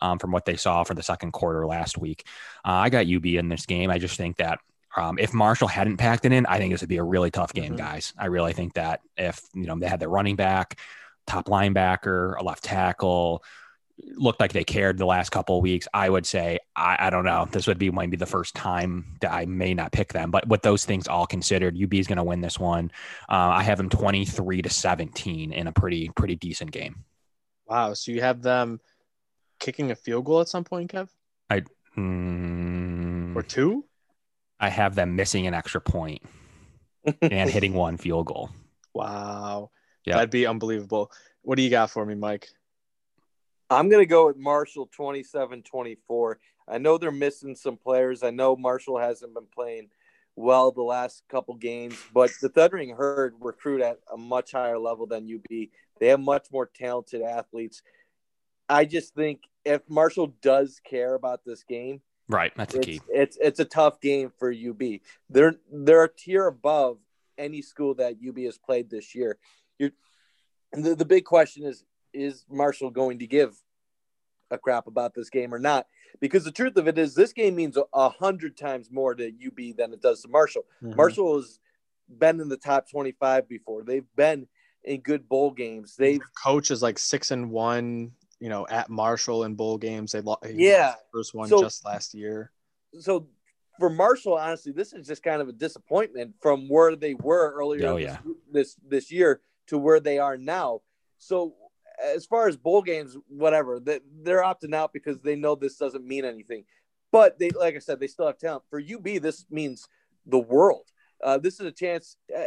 um, 0.00 0.18
from 0.18 0.30
what 0.30 0.44
they 0.44 0.56
saw 0.56 0.84
for 0.84 0.94
the 0.94 1.02
second 1.02 1.32
quarter 1.32 1.66
last 1.66 1.98
week. 1.98 2.26
Uh, 2.64 2.72
I 2.72 2.90
got 2.90 3.06
UB 3.06 3.26
in 3.26 3.48
this 3.48 3.66
game. 3.66 3.90
I 3.90 3.98
just 3.98 4.16
think 4.16 4.36
that 4.36 4.60
um, 4.96 5.18
if 5.18 5.34
Marshall 5.34 5.68
hadn't 5.68 5.98
packed 5.98 6.24
it 6.24 6.32
in, 6.32 6.46
I 6.46 6.58
think 6.58 6.72
this 6.72 6.80
would 6.80 6.88
be 6.88 6.96
a 6.96 7.02
really 7.02 7.30
tough 7.30 7.52
game, 7.52 7.72
mm-hmm. 7.72 7.76
guys. 7.76 8.14
I 8.18 8.26
really 8.26 8.52
think 8.52 8.74
that 8.74 9.00
if 9.16 9.40
you 9.54 9.66
know 9.66 9.78
they 9.78 9.88
had 9.88 10.00
their 10.00 10.08
running 10.08 10.36
back, 10.36 10.78
top 11.26 11.46
linebacker, 11.46 12.36
a 12.38 12.42
left 12.42 12.64
tackle, 12.64 13.44
looked 13.98 14.40
like 14.40 14.52
they 14.52 14.64
cared 14.64 14.98
the 14.98 15.06
last 15.06 15.30
couple 15.30 15.56
of 15.56 15.62
weeks. 15.62 15.88
I 15.94 16.08
would 16.08 16.26
say 16.26 16.58
I, 16.74 16.96
I 16.98 17.10
don't 17.10 17.24
know. 17.24 17.46
This 17.50 17.66
would 17.66 17.78
be 17.78 17.90
might 17.90 18.10
be 18.10 18.16
the 18.16 18.26
first 18.26 18.54
time 18.54 19.16
that 19.20 19.32
I 19.32 19.46
may 19.46 19.74
not 19.74 19.92
pick 19.92 20.12
them. 20.12 20.30
But 20.30 20.46
with 20.48 20.62
those 20.62 20.84
things 20.84 21.08
all 21.08 21.26
considered, 21.26 21.76
UB 21.80 21.94
is 21.94 22.06
going 22.06 22.18
to 22.18 22.24
win 22.24 22.40
this 22.40 22.58
one. 22.58 22.90
Uh, 23.28 23.34
I 23.34 23.62
have 23.62 23.78
them 23.78 23.88
twenty 23.88 24.24
three 24.24 24.62
to 24.62 24.70
seventeen 24.70 25.52
in 25.52 25.66
a 25.66 25.72
pretty 25.72 26.10
pretty 26.10 26.36
decent 26.36 26.70
game. 26.70 27.04
Wow. 27.66 27.94
So 27.94 28.12
you 28.12 28.20
have 28.20 28.42
them 28.42 28.80
kicking 29.58 29.90
a 29.90 29.96
field 29.96 30.24
goal 30.24 30.40
at 30.40 30.48
some 30.48 30.64
point, 30.64 30.92
Kev? 30.92 31.08
I 31.50 31.62
mm, 31.96 33.34
or 33.34 33.42
two. 33.42 33.84
I 34.58 34.68
have 34.68 34.94
them 34.94 35.16
missing 35.16 35.46
an 35.46 35.54
extra 35.54 35.80
point 35.80 36.22
and 37.22 37.50
hitting 37.50 37.74
one 37.74 37.96
field 37.96 38.26
goal. 38.26 38.50
Wow. 38.94 39.70
Yeah, 40.04 40.14
that'd 40.14 40.30
be 40.30 40.46
unbelievable. 40.46 41.10
What 41.42 41.56
do 41.56 41.62
you 41.62 41.70
got 41.70 41.90
for 41.90 42.04
me, 42.06 42.14
Mike? 42.14 42.48
I'm 43.70 43.88
going 43.88 44.02
to 44.02 44.06
go 44.06 44.26
with 44.26 44.36
Marshall 44.36 44.88
27 44.92 45.62
24. 45.62 46.38
I 46.68 46.78
know 46.78 46.98
they're 46.98 47.10
missing 47.10 47.54
some 47.54 47.76
players. 47.76 48.22
I 48.22 48.30
know 48.30 48.56
Marshall 48.56 48.98
hasn't 48.98 49.34
been 49.34 49.46
playing 49.54 49.88
well 50.34 50.70
the 50.70 50.82
last 50.82 51.22
couple 51.28 51.54
games, 51.54 51.96
but 52.12 52.30
the 52.42 52.48
Thundering 52.48 52.90
Herd 52.90 53.34
recruit 53.40 53.80
at 53.80 53.98
a 54.12 54.16
much 54.16 54.52
higher 54.52 54.78
level 54.78 55.06
than 55.06 55.32
UB. 55.32 55.68
They 55.98 56.08
have 56.08 56.20
much 56.20 56.48
more 56.52 56.66
talented 56.66 57.22
athletes. 57.22 57.82
I 58.68 58.84
just 58.84 59.14
think 59.14 59.42
if 59.64 59.82
Marshall 59.88 60.34
does 60.42 60.80
care 60.84 61.14
about 61.14 61.40
this 61.44 61.62
game, 61.64 62.02
right, 62.28 62.52
that's 62.56 62.76
key. 62.78 63.00
It's 63.08 63.38
it's 63.40 63.60
a 63.60 63.64
tough 63.64 64.00
game 64.00 64.32
for 64.38 64.52
UB. 64.52 65.00
They're 65.30 65.54
they're 65.72 66.04
a 66.04 66.12
tier 66.12 66.46
above 66.46 66.98
any 67.38 67.62
school 67.62 67.94
that 67.94 68.16
UB 68.26 68.38
has 68.38 68.58
played 68.58 68.90
this 68.90 69.14
year. 69.14 69.38
You're 69.78 69.90
the, 70.72 70.94
the 70.94 71.04
big 71.04 71.24
question 71.24 71.64
is 71.64 71.84
is 72.16 72.44
Marshall 72.50 72.90
going 72.90 73.18
to 73.18 73.26
give 73.26 73.56
a 74.50 74.58
crap 74.58 74.86
about 74.86 75.14
this 75.14 75.30
game 75.30 75.54
or 75.54 75.58
not? 75.58 75.86
Because 76.20 76.44
the 76.44 76.52
truth 76.52 76.76
of 76.76 76.88
it 76.88 76.98
is, 76.98 77.14
this 77.14 77.32
game 77.32 77.54
means 77.54 77.76
a 77.92 78.08
hundred 78.08 78.56
times 78.56 78.90
more 78.90 79.14
to 79.14 79.26
UB 79.26 79.76
than 79.76 79.92
it 79.92 80.00
does 80.00 80.22
to 80.22 80.28
Marshall. 80.28 80.64
Mm-hmm. 80.82 80.96
Marshall 80.96 81.36
has 81.36 81.58
been 82.08 82.40
in 82.40 82.48
the 82.48 82.56
top 82.56 82.90
twenty-five 82.90 83.48
before. 83.48 83.82
They've 83.82 84.06
been 84.16 84.48
in 84.82 85.00
good 85.00 85.28
bowl 85.28 85.50
games. 85.50 85.96
They've 85.96 86.22
coach 86.42 86.70
is 86.70 86.82
like 86.82 86.98
six 86.98 87.30
and 87.30 87.50
one. 87.50 88.12
You 88.40 88.50
know, 88.50 88.66
at 88.68 88.90
Marshall 88.90 89.44
in 89.44 89.54
bowl 89.54 89.78
games, 89.78 90.12
they 90.12 90.20
lost. 90.20 90.44
Yeah, 90.50 90.94
first 91.12 91.34
one 91.34 91.48
so, 91.48 91.60
just 91.60 91.84
last 91.84 92.14
year. 92.14 92.50
So 93.00 93.28
for 93.78 93.90
Marshall, 93.90 94.34
honestly, 94.34 94.72
this 94.72 94.92
is 94.92 95.06
just 95.06 95.22
kind 95.22 95.40
of 95.42 95.48
a 95.48 95.52
disappointment 95.52 96.34
from 96.40 96.68
where 96.68 96.96
they 96.96 97.14
were 97.14 97.52
earlier 97.52 97.88
oh, 97.88 97.96
yeah. 97.96 98.18
this, 98.24 98.74
this 98.74 98.76
this 98.88 99.12
year 99.12 99.40
to 99.68 99.78
where 99.78 100.00
they 100.00 100.18
are 100.18 100.36
now. 100.36 100.80
So 101.18 101.54
as 102.02 102.26
far 102.26 102.48
as 102.48 102.56
bowl 102.56 102.82
games, 102.82 103.16
whatever, 103.28 103.80
they, 103.80 104.00
they're 104.22 104.42
opting 104.42 104.74
out 104.74 104.92
because 104.92 105.18
they 105.20 105.36
know 105.36 105.54
this 105.54 105.76
doesn't 105.76 106.06
mean 106.06 106.24
anything. 106.24 106.64
But 107.12 107.38
they, 107.38 107.50
like 107.50 107.76
I 107.76 107.78
said, 107.78 108.00
they 108.00 108.06
still 108.06 108.26
have 108.26 108.38
talent. 108.38 108.64
For 108.68 108.80
UB, 108.80 109.22
this 109.22 109.46
means 109.50 109.88
the 110.26 110.38
world. 110.38 110.90
Uh, 111.22 111.38
this 111.38 111.60
is 111.60 111.66
a 111.66 111.72
chance. 111.72 112.16
Uh, 112.34 112.42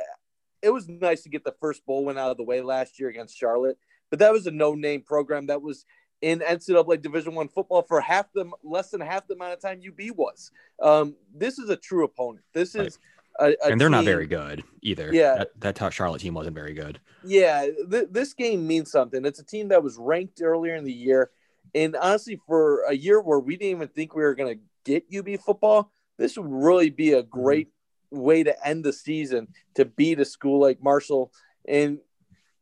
it 0.62 0.70
was 0.70 0.88
nice 0.88 1.24
to 1.24 1.30
get 1.30 1.44
the 1.44 1.56
first 1.60 1.86
bowl 1.86 2.06
win 2.06 2.18
out 2.18 2.32
of 2.32 2.38
the 2.38 2.44
way 2.44 2.62
last 2.62 3.00
year 3.00 3.10
against 3.10 3.38
Charlotte, 3.38 3.78
but 4.10 4.20
that 4.20 4.34
was 4.34 4.46
a 4.46 4.52
no-name 4.52 5.02
program 5.02 5.48
that 5.48 5.62
was 5.62 5.86
in 6.22 6.40
NCAA 6.40 7.02
Division 7.02 7.34
One 7.34 7.48
football 7.48 7.82
for 7.82 8.02
half 8.02 8.28
the 8.34 8.52
less 8.64 8.90
than 8.90 9.00
half 9.00 9.26
the 9.28 9.36
amount 9.36 9.54
of 9.54 9.62
time 9.62 9.80
UB 9.86 10.16
was. 10.18 10.52
Um, 10.82 11.16
this 11.34 11.58
is 11.58 11.70
a 11.70 11.78
true 11.78 12.04
opponent. 12.04 12.44
This 12.54 12.76
is. 12.76 13.00
A 13.40 13.56
and 13.66 13.80
they're 13.80 13.88
team, 13.88 13.92
not 13.92 14.06
very 14.06 14.28
good 14.28 14.64
either. 14.82 15.14
Yeah, 15.14 15.46
that, 15.60 15.78
that 15.80 15.94
Charlotte 15.94 16.20
team 16.22 16.34
wasn't 16.34 16.56
very 16.56 16.74
good. 16.74 17.00
Yeah, 17.24 17.68
th- 17.90 18.08
this 18.12 18.34
game 18.34 18.68
means 18.68 18.92
something. 18.92 19.26
It's 19.26 19.40
a 19.40 19.46
team 19.46 19.70
that 19.70 19.84
was 19.84 19.98
ranked 19.98 20.42
earlier 20.42 20.76
in 20.76 20.84
the 20.84 20.94
year, 20.94 21.32
and 21.74 21.96
honestly, 21.96 22.40
for 22.48 22.84
a 22.84 22.94
year 22.94 23.22
where 23.22 23.40
we 23.40 23.56
didn't 23.56 23.72
even 23.72 23.88
think 23.90 24.16
we 24.16 24.24
were 24.24 24.36
going 24.36 24.58
to 24.58 24.62
get 24.84 25.06
UB 25.16 25.40
football, 25.40 25.92
this 26.18 26.38
would 26.38 26.50
really 26.50 26.90
be 26.90 27.14
a 27.14 27.24
mm-hmm. 27.24 27.42
great 27.42 27.68
mm-hmm. 27.68 28.20
way 28.20 28.44
to 28.44 28.68
end 28.68 28.84
the 28.84 28.94
season 28.94 29.48
to 29.76 29.86
beat 29.86 30.20
a 30.20 30.26
school 30.26 30.60
like 30.60 30.82
Marshall. 30.82 31.32
And 31.68 32.00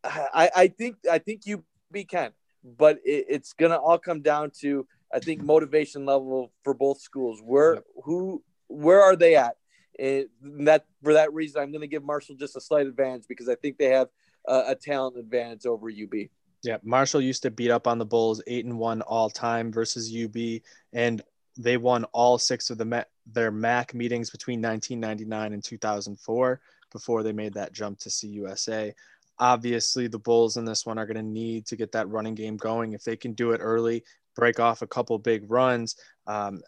I, 0.04 0.50
I 0.56 0.68
think 0.68 0.98
I 1.10 1.20
think 1.20 1.42
UB 1.52 2.08
can, 2.08 2.32
but 2.64 2.98
it, 3.04 3.26
it's 3.30 3.54
going 3.54 3.72
to 3.72 3.78
all 3.78 3.98
come 3.98 4.22
down 4.22 4.52
to 4.62 4.88
I 5.14 5.20
think 5.20 5.42
motivation 5.42 6.06
level 6.06 6.52
for 6.64 6.74
both 6.74 7.02
schools. 7.02 7.42
Where 7.44 7.76
yep. 7.76 7.84
who 8.04 8.44
where 8.68 9.02
are 9.02 9.16
they 9.16 9.36
at? 9.36 9.56
And 10.00 10.28
that 10.68 10.86
for 11.04 11.14
that 11.14 11.34
reason, 11.34 11.62
I'm 11.62 11.72
going 11.72 11.82
to 11.82 11.88
give 11.88 12.04
Marshall 12.04 12.36
just 12.36 12.56
a 12.56 12.62
slight 12.62 12.88
advantage 12.88 13.26
because 13.28 13.50
I 13.50 13.56
think 13.56 13.78
they 13.78 13.90
have 13.90 14.10
a, 14.48 14.64
a 14.68 14.76
talent 14.76 15.18
advantage 15.18 15.66
over 15.66 15.90
UB. 15.90 16.30
Yeah, 16.64 16.78
Marshall 16.84 17.22
used 17.22 17.44
to 17.44 17.52
beat 17.52 17.72
up 17.72 17.88
on 17.88 17.98
the 17.98 18.06
Bulls 18.06 18.42
eight 18.48 18.66
and 18.66 18.78
one 18.78 19.02
all 19.02 19.30
time 19.30 19.72
versus 19.72 20.14
UB, 20.14 20.62
and 20.94 21.22
they 21.58 21.78
won 21.78 22.04
all 22.06 22.38
six 22.38 22.70
of 22.70 22.78
the 22.78 23.06
their 23.32 23.52
MAC 23.52 23.94
meetings 23.94 24.30
between 24.30 24.62
1999 24.62 25.54
and 25.54 25.64
2004 25.64 26.62
before 26.92 27.24
they 27.24 27.34
made 27.34 27.54
that 27.54 27.74
jump 27.74 28.00
to 28.00 28.10
CUSA. 28.10 28.94
Obviously, 29.40 30.08
the 30.08 30.20
Bulls 30.20 30.58
in 30.58 30.66
this 30.66 30.86
one 30.86 30.98
are 30.98 31.06
going 31.06 31.18
to 31.18 31.24
need 31.24 31.66
to 31.68 31.76
get 31.76 31.92
that 31.92 32.10
running 32.10 32.36
game 32.36 32.58
going. 32.58 32.94
If 32.94 33.04
they 33.04 33.16
can 33.16 33.34
do 33.34 33.52
it 33.52 33.60
early, 33.60 34.04
break 34.36 34.60
off 34.60 34.82
a 34.82 34.88
couple 34.88 35.18
big 35.20 35.50
runs, 35.52 35.96
um, 36.26 36.62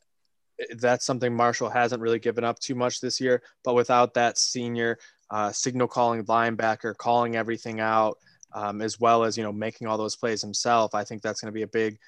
that's 0.77 1.05
something 1.05 1.35
Marshall 1.35 1.69
hasn't 1.69 2.01
really 2.01 2.19
given 2.19 2.43
up 2.43 2.59
too 2.59 2.75
much 2.75 2.99
this 2.99 3.19
year. 3.19 3.41
But 3.63 3.75
without 3.75 4.13
that 4.15 4.37
senior 4.37 4.97
uh, 5.29 5.51
signal 5.51 5.87
calling 5.87 6.25
linebacker, 6.25 6.95
calling 6.97 7.35
everything 7.35 7.79
out, 7.79 8.17
um, 8.53 8.81
as 8.81 8.99
well 8.99 9.23
as 9.23 9.37
you 9.37 9.43
know 9.43 9.51
making 9.51 9.87
all 9.87 9.97
those 9.97 10.15
plays 10.15 10.41
himself, 10.41 10.95
I 10.95 11.03
think 11.03 11.21
that's 11.21 11.41
going 11.41 11.51
to 11.51 11.57
be 11.57 11.63
a 11.63 11.67
big, 11.67 11.99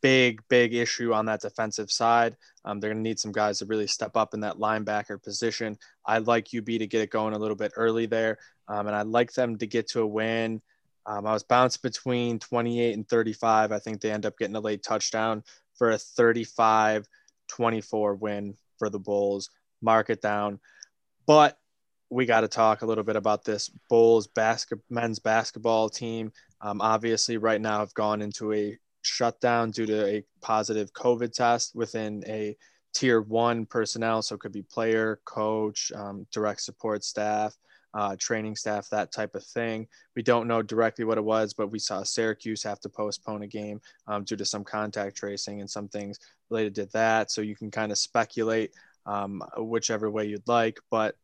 big, 0.00 0.40
big 0.48 0.74
issue 0.74 1.12
on 1.12 1.26
that 1.26 1.40
defensive 1.40 1.90
side. 1.90 2.36
Um, 2.64 2.80
they're 2.80 2.90
going 2.90 3.02
to 3.02 3.08
need 3.08 3.20
some 3.20 3.32
guys 3.32 3.58
to 3.58 3.66
really 3.66 3.86
step 3.86 4.16
up 4.16 4.34
in 4.34 4.40
that 4.40 4.56
linebacker 4.56 5.22
position. 5.22 5.78
I'd 6.06 6.26
like 6.26 6.48
UB 6.56 6.66
to 6.66 6.86
get 6.86 7.02
it 7.02 7.10
going 7.10 7.34
a 7.34 7.38
little 7.38 7.56
bit 7.56 7.72
early 7.76 8.06
there, 8.06 8.38
um, 8.68 8.86
and 8.86 8.96
I'd 8.96 9.06
like 9.06 9.32
them 9.32 9.58
to 9.58 9.66
get 9.66 9.88
to 9.90 10.00
a 10.00 10.06
win. 10.06 10.62
Um, 11.06 11.26
I 11.26 11.32
was 11.32 11.42
bounced 11.42 11.82
between 11.82 12.38
28 12.38 12.94
and 12.94 13.08
35. 13.08 13.72
I 13.72 13.78
think 13.78 14.00
they 14.00 14.10
end 14.10 14.26
up 14.26 14.36
getting 14.36 14.56
a 14.56 14.60
late 14.60 14.82
touchdown 14.82 15.42
for 15.74 15.90
a 15.90 15.98
35 15.98 17.08
24 17.48 18.14
win 18.14 18.54
for 18.78 18.90
the 18.90 18.98
Bulls. 18.98 19.50
Mark 19.82 20.10
it 20.10 20.20
down. 20.20 20.60
But 21.26 21.58
we 22.10 22.26
got 22.26 22.40
to 22.40 22.48
talk 22.48 22.82
a 22.82 22.86
little 22.86 23.04
bit 23.04 23.16
about 23.16 23.44
this 23.44 23.68
Bulls 23.88 24.26
basket, 24.26 24.78
men's 24.88 25.18
basketball 25.18 25.88
team. 25.88 26.32
Um, 26.60 26.80
obviously, 26.80 27.36
right 27.36 27.60
now 27.60 27.80
have 27.80 27.94
gone 27.94 28.22
into 28.22 28.52
a 28.52 28.78
shutdown 29.02 29.70
due 29.70 29.86
to 29.86 30.06
a 30.06 30.24
positive 30.40 30.92
COVID 30.92 31.32
test 31.32 31.74
within 31.74 32.24
a 32.26 32.56
tier 32.94 33.20
one 33.20 33.66
personnel. 33.66 34.22
So 34.22 34.34
it 34.34 34.40
could 34.40 34.52
be 34.52 34.62
player, 34.62 35.20
coach, 35.24 35.92
um, 35.94 36.26
direct 36.32 36.62
support 36.62 37.04
staff, 37.04 37.54
uh, 37.98 38.14
training 38.16 38.54
staff, 38.54 38.88
that 38.88 39.10
type 39.10 39.34
of 39.34 39.42
thing. 39.42 39.84
We 40.14 40.22
don't 40.22 40.46
know 40.46 40.62
directly 40.62 41.04
what 41.04 41.18
it 41.18 41.24
was, 41.24 41.52
but 41.52 41.72
we 41.72 41.80
saw 41.80 42.04
Syracuse 42.04 42.62
have 42.62 42.78
to 42.82 42.88
postpone 42.88 43.42
a 43.42 43.48
game 43.48 43.80
um, 44.06 44.22
due 44.22 44.36
to 44.36 44.44
some 44.44 44.62
contact 44.62 45.16
tracing 45.16 45.60
and 45.60 45.68
some 45.68 45.88
things 45.88 46.20
related 46.48 46.76
to 46.76 46.86
that. 46.92 47.32
So 47.32 47.40
you 47.40 47.56
can 47.56 47.72
kind 47.72 47.90
of 47.90 47.98
speculate 47.98 48.70
um, 49.04 49.42
whichever 49.56 50.08
way 50.12 50.26
you'd 50.26 50.46
like. 50.46 50.78
But 50.92 51.16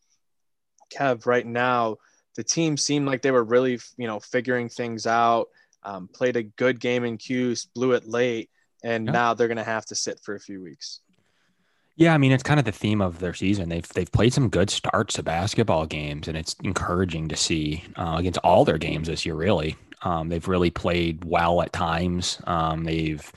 Kev, 0.93 1.27
right 1.27 1.47
now, 1.47 1.99
the 2.35 2.43
team 2.43 2.77
seemed 2.77 3.07
like 3.07 3.23
they 3.23 3.31
were 3.31 3.45
really, 3.45 3.79
you 3.97 4.09
know, 4.09 4.19
figuring 4.19 4.69
things 4.69 5.07
out. 5.07 5.51
Um, 5.85 6.09
played 6.09 6.37
a 6.37 6.43
good 6.43 6.81
game 6.81 7.05
in 7.05 7.19
Q's, 7.19 7.67
blew 7.67 7.93
it 7.93 8.09
late, 8.09 8.51
and 8.83 9.07
yeah. 9.07 9.13
now 9.13 9.35
they're 9.35 9.47
going 9.47 9.59
to 9.59 9.63
have 9.63 9.87
to 9.87 9.95
sit 9.95 10.19
for 10.25 10.35
a 10.35 10.41
few 10.41 10.61
weeks. 10.61 11.03
Yeah, 11.97 12.13
I 12.13 12.19
mean 12.19 12.33
it's 12.33 12.43
kind 12.43 12.59
of 12.59 12.67
the 12.67 12.73
theme 12.73 13.01
of 13.01 13.21
their 13.21 13.35
season. 13.35 13.69
They've 13.69 13.89
they've 13.89 14.11
played 14.11 14.33
some 14.33 14.49
good 14.49 14.71
starts 14.71 15.15
to 15.15 15.23
basketball 15.23 15.87
games, 15.87 16.27
and 16.27 16.37
it's 16.37 16.57
encouraging 16.65 17.29
to 17.29 17.37
see 17.37 17.85
uh, 17.97 18.17
against 18.19 18.39
all 18.39 18.65
their 18.65 18.79
games 18.79 19.07
this 19.07 19.25
year. 19.25 19.37
Really, 19.37 19.77
um, 20.03 20.29
they've 20.29 20.47
really 20.49 20.71
played 20.71 21.25
well 21.25 21.63
at 21.63 21.73
times. 21.73 22.41
Um, 22.47 22.83
they've 22.85 23.33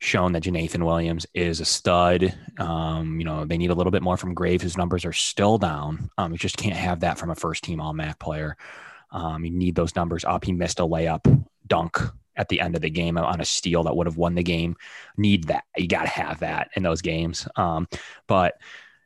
shown 0.00 0.32
that 0.32 0.42
Jeenathan 0.42 0.84
Williams 0.84 1.26
is 1.34 1.60
a 1.60 1.64
stud. 1.64 2.34
Um, 2.58 3.18
you 3.20 3.24
know, 3.24 3.44
they 3.44 3.58
need 3.58 3.70
a 3.70 3.74
little 3.74 3.90
bit 3.92 4.02
more 4.02 4.16
from 4.16 4.34
Graves. 4.34 4.62
His 4.62 4.76
numbers 4.76 5.04
are 5.04 5.12
still 5.12 5.58
down. 5.58 6.10
Um, 6.18 6.32
you 6.32 6.38
just 6.38 6.56
can't 6.56 6.76
have 6.76 7.00
that 7.00 7.18
from 7.18 7.30
a 7.30 7.34
first 7.34 7.62
team 7.62 7.80
All 7.80 7.92
MAC 7.92 8.18
player. 8.18 8.56
Um, 9.12 9.44
you 9.44 9.50
need 9.50 9.74
those 9.76 9.94
numbers 9.94 10.24
up. 10.24 10.44
He 10.44 10.52
missed 10.52 10.80
a 10.80 10.84
layup 10.84 11.44
dunk 11.66 12.00
at 12.40 12.48
the 12.48 12.58
end 12.58 12.74
of 12.74 12.80
the 12.80 12.88
game 12.88 13.18
on 13.18 13.40
a 13.40 13.44
steal 13.44 13.84
that 13.84 13.94
would 13.94 14.06
have 14.06 14.16
won 14.16 14.34
the 14.34 14.42
game. 14.42 14.74
Need 15.18 15.44
that. 15.44 15.64
You 15.76 15.86
got 15.86 16.02
to 16.02 16.08
have 16.08 16.40
that 16.40 16.70
in 16.74 16.82
those 16.82 17.02
games. 17.02 17.46
Um, 17.54 17.86
but 18.26 18.54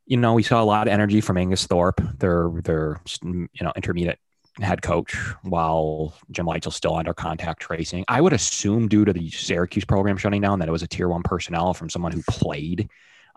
you 0.07 0.17
know, 0.17 0.35
we 0.35 0.45
saw 0.45 0.62
a 0.62 0.64
lot 0.64 0.87
of 0.87 0.93
energy 0.93 1.21
from 1.21 1.37
Angus 1.37 1.67
Thorpe, 1.67 2.00
their 2.19 2.49
their 2.62 3.00
you 3.23 3.49
know 3.61 3.73
intermediate 3.75 4.21
head 4.61 4.83
coach, 4.83 5.17
while 5.43 6.14
Jim 6.31 6.47
Whitesell's 6.47 6.76
still 6.76 6.95
under 6.95 7.12
contact 7.12 7.61
tracing. 7.61 8.05
I 8.07 8.21
would 8.21 8.33
assume 8.33 8.87
due 8.87 9.05
to 9.05 9.12
the 9.12 9.29
Syracuse 9.31 9.85
program 9.85 10.17
shutting 10.17 10.43
down 10.43 10.61
that 10.61 10.69
it 10.69 10.73
was 10.73 10.85
a 10.85 10.88
tier 10.88 11.09
one 11.09 11.25
personnel 11.25 11.75
from 11.75 11.91
someone 11.91 12.12
who 12.12 12.23
played. 12.31 12.88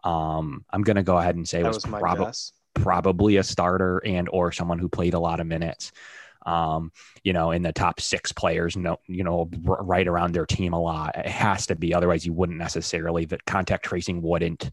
Um, 0.03 0.63
I'm 0.69 0.83
going 0.83 0.97
to 0.97 1.03
go 1.03 1.17
ahead 1.17 1.35
and 1.35 1.47
say 1.47 1.63
that 1.63 1.69
it 1.69 1.75
was, 1.75 1.87
was 1.87 1.99
prob- 1.99 2.35
probably 2.75 3.37
a 3.37 3.43
starter 3.43 3.99
and 4.05 4.29
or 4.29 4.51
someone 4.51 4.77
who 4.77 4.89
played 4.89 5.15
a 5.15 5.19
lot 5.19 5.39
of 5.39 5.47
minutes 5.47 5.91
um, 6.47 6.93
you 7.23 7.33
know, 7.33 7.51
in 7.51 7.61
the 7.61 7.73
top 7.73 7.99
six 7.99 8.31
players, 8.31 8.77
no, 8.77 8.97
you 9.05 9.23
know, 9.23 9.49
right 9.61 10.07
around 10.07 10.33
their 10.33 10.45
team 10.45 10.73
a 10.73 10.79
lot. 10.79 11.17
It 11.17 11.27
has 11.27 11.67
to 11.67 11.75
be, 11.75 11.93
otherwise 11.93 12.25
you 12.25 12.31
wouldn't 12.31 12.57
necessarily. 12.57 13.25
That 13.25 13.45
contact 13.45 13.83
tracing 13.85 14.21
wouldn't 14.21 14.71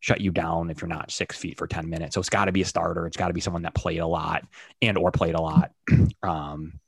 shut 0.00 0.20
you 0.20 0.30
down 0.30 0.68
if 0.68 0.82
you're 0.82 0.88
not 0.88 1.10
six 1.10 1.36
feet 1.36 1.56
for 1.56 1.66
ten 1.66 1.88
minutes. 1.88 2.14
So 2.14 2.20
it's 2.20 2.28
got 2.28 2.44
to 2.44 2.52
be 2.52 2.60
a 2.60 2.66
starter. 2.66 3.06
It's 3.06 3.16
got 3.16 3.28
to 3.28 3.34
be 3.34 3.40
someone 3.40 3.62
that 3.62 3.74
played 3.74 4.00
a 4.00 4.06
lot 4.06 4.44
and 4.82 4.98
or 4.98 5.10
played 5.10 5.34
a 5.34 5.40
lot. 5.40 5.72
um, 6.22 6.78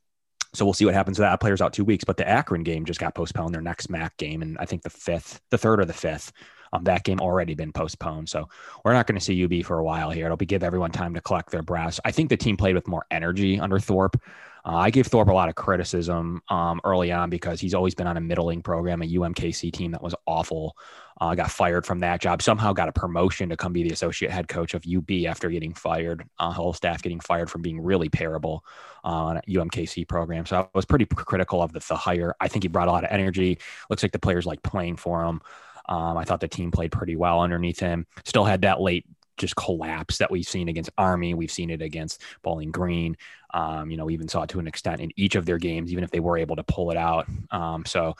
so 0.54 0.64
we'll 0.64 0.74
see 0.74 0.84
what 0.84 0.94
happens 0.94 1.16
to 1.16 1.22
that. 1.22 1.40
Players 1.40 1.62
out 1.62 1.72
two 1.72 1.84
weeks, 1.84 2.04
but 2.04 2.18
the 2.18 2.28
Akron 2.28 2.64
game 2.64 2.84
just 2.84 3.00
got 3.00 3.14
postponed. 3.14 3.54
Their 3.54 3.62
next 3.62 3.88
MAC 3.88 4.14
game, 4.18 4.42
and 4.42 4.58
I 4.58 4.66
think 4.66 4.82
the 4.82 4.90
fifth, 4.90 5.40
the 5.50 5.58
third 5.58 5.80
or 5.80 5.86
the 5.86 5.92
fifth. 5.94 6.32
Um, 6.72 6.84
that 6.84 7.04
game 7.04 7.20
already 7.20 7.54
been 7.54 7.72
postponed, 7.72 8.28
so 8.28 8.48
we're 8.84 8.92
not 8.92 9.06
going 9.06 9.18
to 9.18 9.24
see 9.24 9.44
UB 9.44 9.64
for 9.64 9.78
a 9.78 9.84
while 9.84 10.10
here. 10.10 10.26
It'll 10.26 10.36
be 10.36 10.46
give 10.46 10.62
everyone 10.62 10.90
time 10.90 11.14
to 11.14 11.20
collect 11.20 11.50
their 11.50 11.62
breaths. 11.62 12.00
I 12.04 12.10
think 12.10 12.28
the 12.28 12.36
team 12.36 12.56
played 12.56 12.74
with 12.74 12.88
more 12.88 13.06
energy 13.10 13.58
under 13.60 13.78
Thorpe. 13.78 14.20
Uh, 14.68 14.76
I 14.76 14.90
gave 14.90 15.06
Thorpe 15.06 15.28
a 15.28 15.32
lot 15.32 15.48
of 15.48 15.54
criticism 15.54 16.42
um, 16.48 16.80
early 16.84 17.10
on 17.10 17.30
because 17.30 17.58
he's 17.58 17.74
always 17.74 17.94
been 17.94 18.06
on 18.06 18.18
a 18.18 18.20
middling 18.20 18.60
program, 18.60 19.00
a 19.00 19.06
UMKC 19.06 19.72
team 19.72 19.92
that 19.92 20.02
was 20.02 20.14
awful. 20.26 20.76
Uh, 21.20 21.34
got 21.34 21.50
fired 21.50 21.86
from 21.86 22.00
that 22.00 22.20
job. 22.20 22.42
Somehow 22.42 22.72
got 22.72 22.88
a 22.88 22.92
promotion 22.92 23.48
to 23.48 23.56
come 23.56 23.72
be 23.72 23.82
the 23.82 23.90
associate 23.90 24.30
head 24.30 24.46
coach 24.46 24.74
of 24.74 24.84
UB 24.86 25.10
after 25.26 25.48
getting 25.48 25.72
fired. 25.72 26.22
Uh, 26.38 26.52
whole 26.52 26.72
staff 26.72 27.02
getting 27.02 27.18
fired 27.18 27.50
from 27.50 27.62
being 27.62 27.80
really 27.80 28.08
terrible 28.08 28.64
uh, 29.04 29.08
on 29.08 29.40
UMKC 29.48 30.06
program. 30.06 30.44
So 30.44 30.60
I 30.60 30.66
was 30.74 30.84
pretty 30.84 31.06
critical 31.06 31.62
of 31.62 31.72
the, 31.72 31.80
the 31.88 31.96
hire. 31.96 32.34
I 32.40 32.48
think 32.48 32.62
he 32.64 32.68
brought 32.68 32.88
a 32.88 32.92
lot 32.92 33.04
of 33.04 33.10
energy. 33.10 33.58
Looks 33.90 34.02
like 34.02 34.12
the 34.12 34.18
players 34.18 34.46
like 34.46 34.62
playing 34.62 34.96
for 34.96 35.24
him. 35.24 35.40
Um, 35.88 36.16
I 36.16 36.24
thought 36.24 36.40
the 36.40 36.48
team 36.48 36.70
played 36.70 36.92
pretty 36.92 37.16
well 37.16 37.40
underneath 37.40 37.80
him. 37.80 38.06
Still 38.24 38.44
had 38.44 38.62
that 38.62 38.80
late 38.80 39.06
just 39.38 39.56
collapse 39.56 40.18
that 40.18 40.30
we've 40.30 40.46
seen 40.46 40.68
against 40.68 40.90
Army. 40.98 41.32
We've 41.32 41.50
seen 41.50 41.70
it 41.70 41.80
against 41.80 42.22
Bowling 42.42 42.70
Green. 42.70 43.16
Um, 43.54 43.90
you 43.90 43.96
know, 43.96 44.10
even 44.10 44.28
saw 44.28 44.42
it 44.42 44.50
to 44.50 44.58
an 44.58 44.66
extent 44.66 45.00
in 45.00 45.10
each 45.16 45.36
of 45.36 45.46
their 45.46 45.58
games, 45.58 45.90
even 45.92 46.04
if 46.04 46.10
they 46.10 46.20
were 46.20 46.36
able 46.36 46.56
to 46.56 46.64
pull 46.64 46.90
it 46.90 46.96
out. 46.96 47.26
Um, 47.50 47.84
so 47.86 48.16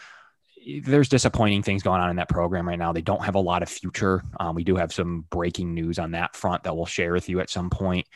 there's 0.83 1.09
disappointing 1.09 1.63
things 1.63 1.83
going 1.83 2.01
on 2.01 2.11
in 2.11 2.17
that 2.17 2.29
program 2.29 2.67
right 2.67 2.79
now. 2.79 2.93
They 2.93 3.03
don't 3.03 3.25
have 3.25 3.35
a 3.35 3.41
lot 3.41 3.63
of 3.63 3.69
future. 3.69 4.23
Um, 4.41 4.55
we 4.55 4.65
do 4.65 4.77
have 4.77 4.93
some 4.93 5.25
breaking 5.31 5.75
news 5.75 5.99
on 5.99 6.13
that 6.13 6.35
front 6.35 6.65
that 6.65 6.77
we'll 6.77 6.87
share 6.87 7.13
with 7.13 7.29
you 7.29 7.41
at 7.41 7.51
some 7.51 7.71
point. 7.71 8.07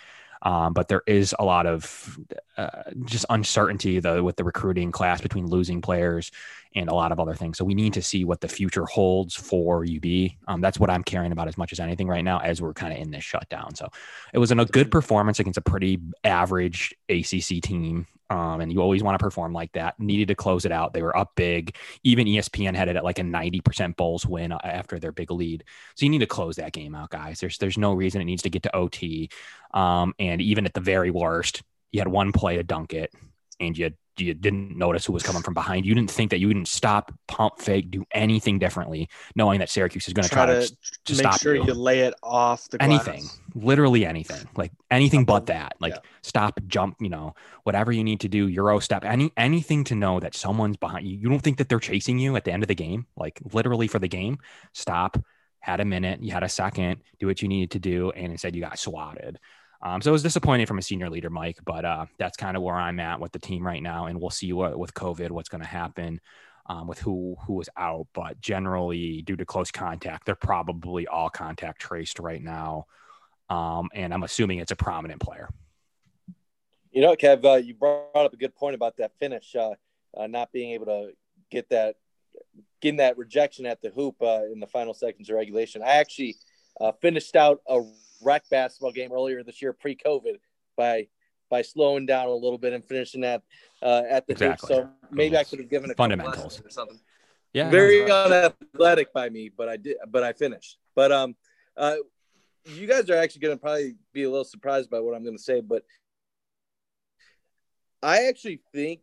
Um, 0.42 0.72
but 0.72 0.88
there 0.88 1.02
is 1.06 1.34
a 1.38 1.44
lot 1.44 1.66
of 1.66 2.18
uh, 2.56 2.82
just 3.04 3.24
uncertainty 3.30 4.00
though 4.00 4.24
with 4.24 4.36
the 4.36 4.42
recruiting 4.42 4.90
class 4.90 5.20
between 5.20 5.46
losing 5.46 5.80
players 5.80 6.32
and 6.74 6.88
a 6.88 6.94
lot 6.94 7.12
of 7.12 7.20
other 7.20 7.35
things. 7.35 7.58
So 7.58 7.64
we 7.64 7.74
need 7.74 7.92
to 7.94 8.02
see 8.02 8.24
what 8.24 8.40
the 8.40 8.48
future 8.48 8.87
holds 8.87 9.35
for 9.35 9.85
UB. 9.85 10.30
Um, 10.48 10.61
that's 10.61 10.78
what 10.78 10.90
I'm 10.90 11.02
caring 11.02 11.32
about 11.32 11.48
as 11.48 11.58
much 11.58 11.72
as 11.72 11.80
anything 11.80 12.08
right 12.08 12.24
now, 12.24 12.38
as 12.38 12.62
we're 12.62 12.74
kind 12.74 12.92
of 12.92 12.98
in 12.98 13.11
this 13.11 13.24
shutdown. 13.24 13.74
So 13.74 13.88
it 14.32 14.38
was 14.38 14.50
a 14.50 14.54
good 14.56 14.90
performance 14.90 15.40
against 15.40 15.58
a 15.58 15.62
pretty 15.62 16.00
average 16.24 16.94
ACC 17.08 17.62
team. 17.62 18.06
Um, 18.30 18.62
and 18.62 18.72
you 18.72 18.80
always 18.80 19.02
want 19.02 19.18
to 19.18 19.22
perform 19.22 19.52
like 19.52 19.72
that. 19.72 20.00
Needed 20.00 20.28
to 20.28 20.35
close 20.35 20.64
it 20.64 20.72
out. 20.72 20.94
They 20.94 21.02
were 21.02 21.14
up 21.14 21.32
big. 21.37 21.76
Even 22.02 22.26
ESPN 22.26 22.74
had 22.74 22.88
it 22.88 22.96
at 22.96 23.04
like 23.04 23.18
a 23.18 23.22
90% 23.22 23.94
Bulls 23.96 24.24
win 24.24 24.52
after 24.52 24.98
their 24.98 25.12
big 25.12 25.30
lead. 25.30 25.64
So 25.96 26.06
you 26.06 26.11
need 26.11 26.20
to 26.20 26.26
close 26.26 26.56
that 26.56 26.72
game 26.72 26.94
out, 26.94 27.11
guys. 27.11 27.40
There's 27.40 27.58
there's 27.58 27.76
no 27.76 27.92
reason 27.92 28.22
it 28.22 28.24
needs 28.24 28.42
to 28.44 28.50
get 28.50 28.62
to 28.62 28.74
OT. 28.74 29.28
Um, 29.74 30.14
and 30.18 30.40
even 30.40 30.64
at 30.64 30.72
the 30.72 30.80
very 30.80 31.11
worst, 31.11 31.62
you 31.90 32.00
had 32.00 32.08
one 32.08 32.32
play 32.32 32.56
to 32.56 32.62
dunk 32.62 32.94
it, 32.94 33.12
and 33.61 33.76
you 33.76 33.90
you 34.18 34.35
didn't 34.35 34.77
notice 34.77 35.07
who 35.07 35.12
was 35.12 35.22
coming 35.22 35.42
from 35.42 35.55
behind. 35.55 35.87
You 35.87 35.94
didn't 35.94 36.11
think 36.11 36.31
that 36.31 36.38
you 36.38 36.48
didn't 36.48 36.68
stop, 36.68 37.12
pump, 37.29 37.59
fake, 37.59 37.90
do 37.90 38.05
anything 38.12 38.59
differently, 38.59 39.09
knowing 39.35 39.61
that 39.61 39.70
Syracuse 39.70 40.07
is 40.09 40.14
going 40.14 40.25
to 40.25 40.31
try 40.31 40.46
to, 40.46 40.66
to 40.66 41.12
make 41.12 41.20
stop 41.20 41.40
sure 41.40 41.55
you. 41.55 41.64
you 41.64 41.75
lay 41.75 42.01
it 42.01 42.14
off 42.22 42.68
the 42.68 42.83
anything, 42.83 43.20
glass. 43.20 43.40
literally 43.55 44.05
anything, 44.05 44.46
like 44.57 44.72
anything 44.90 45.25
but 45.25 45.46
that. 45.46 45.75
Like 45.81 45.94
Yeah. 45.94 46.01
stop, 46.22 46.61
jump, 46.66 46.96
you 47.01 47.09
know, 47.09 47.35
whatever 47.64 47.92
you 47.92 48.05
need 48.05 48.20
to 48.20 48.29
do, 48.29 48.48
Euro 48.48 48.79
step, 48.81 49.05
any 49.05 49.33
anything 49.37 49.85
to 49.85 49.94
know 49.94 50.20
that 50.20 50.35
someone's 50.35 50.77
behind 50.77 51.07
you. 51.07 51.16
You 51.16 51.29
don't 51.29 51.40
think 51.40 51.59
that 51.59 51.68
they're 51.68 51.79
chasing 51.81 52.18
you 52.18 52.37
at 52.37 52.44
the 52.44 52.53
end 52.53 52.62
of 52.62 52.68
the 52.68 52.75
game, 52.75 53.07
like 53.16 53.40
literally 53.53 53.88
for 53.88 53.98
the 53.98 54.09
game. 54.09 54.38
Stop. 54.72 55.18
Had 55.61 55.79
a 55.79 55.85
minute, 55.85 56.20
you 56.20 56.33
had 56.33 56.42
a 56.42 56.48
second, 56.48 57.03
do 57.20 57.29
what 57.29 57.40
you 57.40 57.46
needed 57.46 57.70
to 57.70 57.79
do, 57.79 58.11
and 58.11 58.33
instead 58.33 58.57
you 58.57 58.61
got 58.61 58.79
swatted. 58.81 59.38
Um, 59.83 60.01
so 60.01 60.11
it 60.11 60.12
was 60.12 60.23
disappointing 60.23 60.66
from 60.66 60.79
a 60.79 60.83
senior 60.83 61.11
leader, 61.11 61.31
Mike, 61.31 61.59
but 61.64 61.85
uh, 61.85 62.07
that's 62.16 62.37
kind 62.37 62.57
of 62.57 62.62
where 62.62 62.77
I'm 62.77 63.01
at 63.01 63.18
with 63.18 63.33
the 63.33 63.40
team 63.40 63.66
right 63.66 63.83
now, 63.83 64.07
and 64.07 64.21
we'll 64.21 64.31
see 64.31 64.53
what 64.53 64.79
with 64.79 64.95
COVID 64.95 65.31
what's 65.31 65.49
going 65.49 65.62
to 65.62 65.68
happen 65.68 66.21
um, 66.66 66.87
with 66.87 67.01
who 67.01 67.37
who 67.47 67.61
is 67.61 67.68
out. 67.77 68.07
But 68.12 68.40
generally, 68.40 69.23
due 69.23 69.37
to 69.37 69.45
close 69.45 69.73
contact, 69.73 70.25
they're 70.25 70.37
probably 70.37 71.09
all 71.09 71.31
contact 71.31 71.81
traced 71.81 72.21
right 72.21 72.42
now, 72.42 72.87
um, 73.51 73.88
and 73.92 74.14
I'm 74.14 74.23
assuming 74.23 74.61
it's 74.61 74.71
a 74.71 74.77
prominent 74.77 75.21
player. 75.21 75.49
You 76.92 77.01
know, 77.01 77.16
Kev, 77.16 77.45
uh, 77.45 77.57
you 77.57 77.75
brought 77.75 78.14
up 78.14 78.33
a 78.33 78.37
good 78.37 78.55
point 78.55 78.75
about 78.75 78.99
that 78.99 79.12
finish, 79.18 79.57
uh, 79.57 79.75
uh, 80.16 80.27
not 80.27 80.53
being 80.53 80.73
able 80.73 80.87
to 80.87 81.12
get 81.51 81.71
that, 81.71 81.97
getting 82.81 82.99
that 82.99 83.16
rejection 83.16 83.66
at 83.66 83.81
the 83.81 83.88
hoop 83.88 84.16
uh, 84.21 84.42
in 84.53 84.61
the 84.61 84.66
final 84.66 84.92
seconds 84.95 85.31
of 85.31 85.37
regulation. 85.37 85.83
I 85.83 85.95
actually 85.95 86.37
uh, 86.81 86.92
finished 87.01 87.35
out 87.35 87.62
a 87.66 87.81
rec 88.22 88.48
basketball 88.50 88.92
game 88.92 89.12
earlier 89.12 89.42
this 89.42 89.62
year, 89.62 89.72
pre-COVID, 89.72 90.38
by 90.76 91.08
by 91.50 91.61
slowing 91.61 92.06
down 92.06 92.28
a 92.28 92.35
little 92.35 92.56
bit 92.56 92.72
and 92.72 92.82
finishing 92.82 93.20
that 93.20 93.42
uh, 93.82 94.02
at 94.08 94.26
the 94.26 94.32
Exactly. 94.32 94.74
So 94.74 94.88
maybe 95.11 95.37
I 95.37 95.44
could 95.44 95.58
have 95.58 95.68
given 95.68 95.90
a 95.90 95.94
Fundamentals. 95.94 96.62
or 96.64 96.70
something. 96.70 96.98
Yeah, 97.52 97.68
Very 97.68 98.11
unathletic 98.11 99.12
by 99.12 99.28
me, 99.28 99.50
but 99.54 99.68
I 99.68 99.76
did, 99.76 99.98
but 100.08 100.22
I 100.22 100.32
finished. 100.32 100.78
But 100.94 101.12
um, 101.12 101.37
uh, 101.76 101.96
you 102.64 102.87
guys 102.87 103.11
are 103.11 103.16
actually 103.16 103.42
going 103.42 103.58
to 103.58 103.61
probably 103.61 103.96
be 104.14 104.22
a 104.22 104.30
little 104.30 104.46
surprised 104.46 104.88
by 104.88 105.00
what 105.00 105.14
I'm 105.14 105.22
going 105.22 105.37
to 105.37 105.42
say, 105.42 105.61
but 105.61 105.85
I 108.02 108.28
actually 108.28 108.62
think 108.72 109.00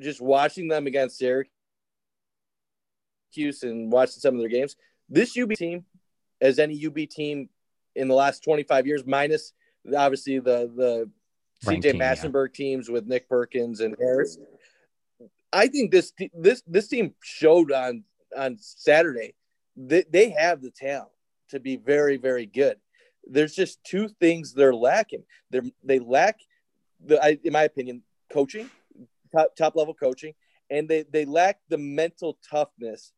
just 0.00 0.20
watching 0.20 0.68
them 0.68 0.86
against 0.86 1.18
Syracuse 1.18 1.48
and 3.62 3.90
watching 3.90 4.20
some 4.20 4.34
of 4.34 4.40
their 4.40 4.50
games, 4.50 4.76
this 5.08 5.36
UB 5.36 5.54
team, 5.54 5.86
as 6.40 6.58
any 6.58 6.86
UB 6.86 7.08
team 7.08 7.48
in 7.96 8.08
the 8.08 8.14
last 8.14 8.44
25 8.44 8.86
years, 8.86 9.06
minus 9.06 9.52
obviously 9.96 10.38
the 10.38 10.70
the 10.76 11.10
CJ 11.64 11.82
team, 11.82 11.96
yeah. 11.96 12.14
Massinburg 12.14 12.54
teams 12.54 12.88
with 12.88 13.06
Nick 13.06 13.28
Perkins 13.28 13.80
and 13.80 13.96
Harris. 13.98 14.38
I 15.52 15.66
think 15.66 15.90
this 15.90 16.12
this 16.34 16.62
this 16.66 16.88
team 16.88 17.14
showed 17.22 17.72
on 17.72 18.04
on 18.36 18.56
Saturday 18.58 19.34
that 19.76 20.12
they 20.12 20.30
have 20.30 20.62
the 20.62 20.70
talent 20.70 21.10
to 21.50 21.60
be 21.60 21.76
very 21.76 22.16
very 22.16 22.46
good. 22.46 22.76
There's 23.24 23.54
just 23.54 23.82
two 23.84 24.08
things 24.08 24.52
they're 24.52 24.74
lacking. 24.74 25.24
They 25.50 25.60
they 25.84 25.98
lack 25.98 26.40
the 27.04 27.22
I, 27.22 27.38
in 27.42 27.52
my 27.52 27.64
opinion 27.64 28.02
coaching, 28.32 28.70
top 29.34 29.56
top 29.56 29.76
level 29.76 29.94
coaching, 29.94 30.34
and 30.70 30.88
they 30.88 31.02
they 31.02 31.24
lack 31.24 31.58
the 31.68 31.78
mental 31.78 32.38
toughness 32.48 33.12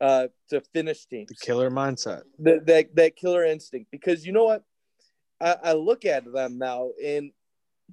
uh, 0.00 0.28
to 0.50 0.60
finish 0.72 1.04
teams 1.06 1.28
The 1.28 1.34
killer 1.34 1.70
mindset. 1.70 2.22
that 2.40 2.66
that, 2.66 2.94
that 2.96 3.16
killer 3.16 3.44
instinct 3.44 3.90
because 3.90 4.24
you 4.26 4.32
know 4.32 4.44
what 4.44 4.62
I, 5.40 5.56
I 5.62 5.72
look 5.72 6.04
at 6.04 6.30
them 6.32 6.58
now 6.58 6.90
and 7.04 7.32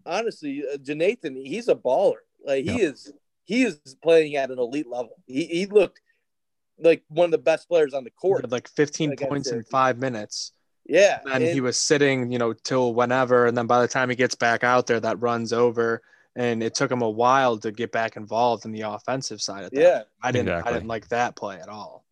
honestly 0.06 0.64
uh, 0.72 0.78
Jeenathan 0.78 1.36
he's 1.36 1.68
a 1.68 1.76
baller 1.76 2.24
like 2.46 2.66
he 2.66 2.82
is 2.82 3.12
he 3.44 3.64
is 3.64 3.80
playing 4.04 4.36
at 4.36 4.52
an 4.52 4.60
elite 4.60 4.88
level 4.88 5.16
he, 5.26 5.46
he 5.46 5.66
looked 5.66 6.00
like 6.80 7.04
one 7.08 7.26
of 7.26 7.32
the 7.32 7.38
best 7.38 7.68
players 7.68 7.94
on 7.94 8.04
the 8.04 8.10
He 8.10 8.28
court 8.28 8.42
had 8.42 8.52
like 8.52 8.68
15 8.68 9.12
Against 9.14 9.30
points 9.30 9.52
in 9.52 9.64
five 9.64 9.98
minutes. 9.98 10.52
Yeah. 10.86 11.20
And, 11.26 11.44
and 11.44 11.54
he 11.54 11.62
was 11.62 11.78
sitting, 11.78 12.32
you 12.32 12.38
know, 12.38 12.54
till 12.54 12.94
whenever. 12.94 13.48
And 13.48 13.58
then 13.58 13.68
by 13.68 13.82
the 13.82 13.88
time 13.88 14.10
he 14.10 14.16
gets 14.16 14.36
back 14.36 14.64
out 14.64 14.88
there, 14.88 15.00
that 15.00 15.22
runs 15.22 15.54
over. 15.54 16.02
And 16.36 16.62
it 16.62 16.76
took 16.76 16.92
him 16.92 17.02
a 17.02 17.10
while 17.10 17.58
to 17.60 17.72
get 17.72 17.92
back 17.92 18.18
involved 18.18 18.66
in 18.66 18.72
the 18.72 18.82
offensive 18.82 19.42
side 19.42 19.64
of 19.64 19.72
that. 19.72 19.80
Yeah. 19.80 20.04
I 20.22 20.32
didn't 20.32 20.50
Exactly. 20.50 20.70
I 20.70 20.74
didn't 20.74 20.90
like 20.90 21.08
that 21.10 21.36
play 21.36 21.60
at 21.60 21.70
all. 21.70 22.06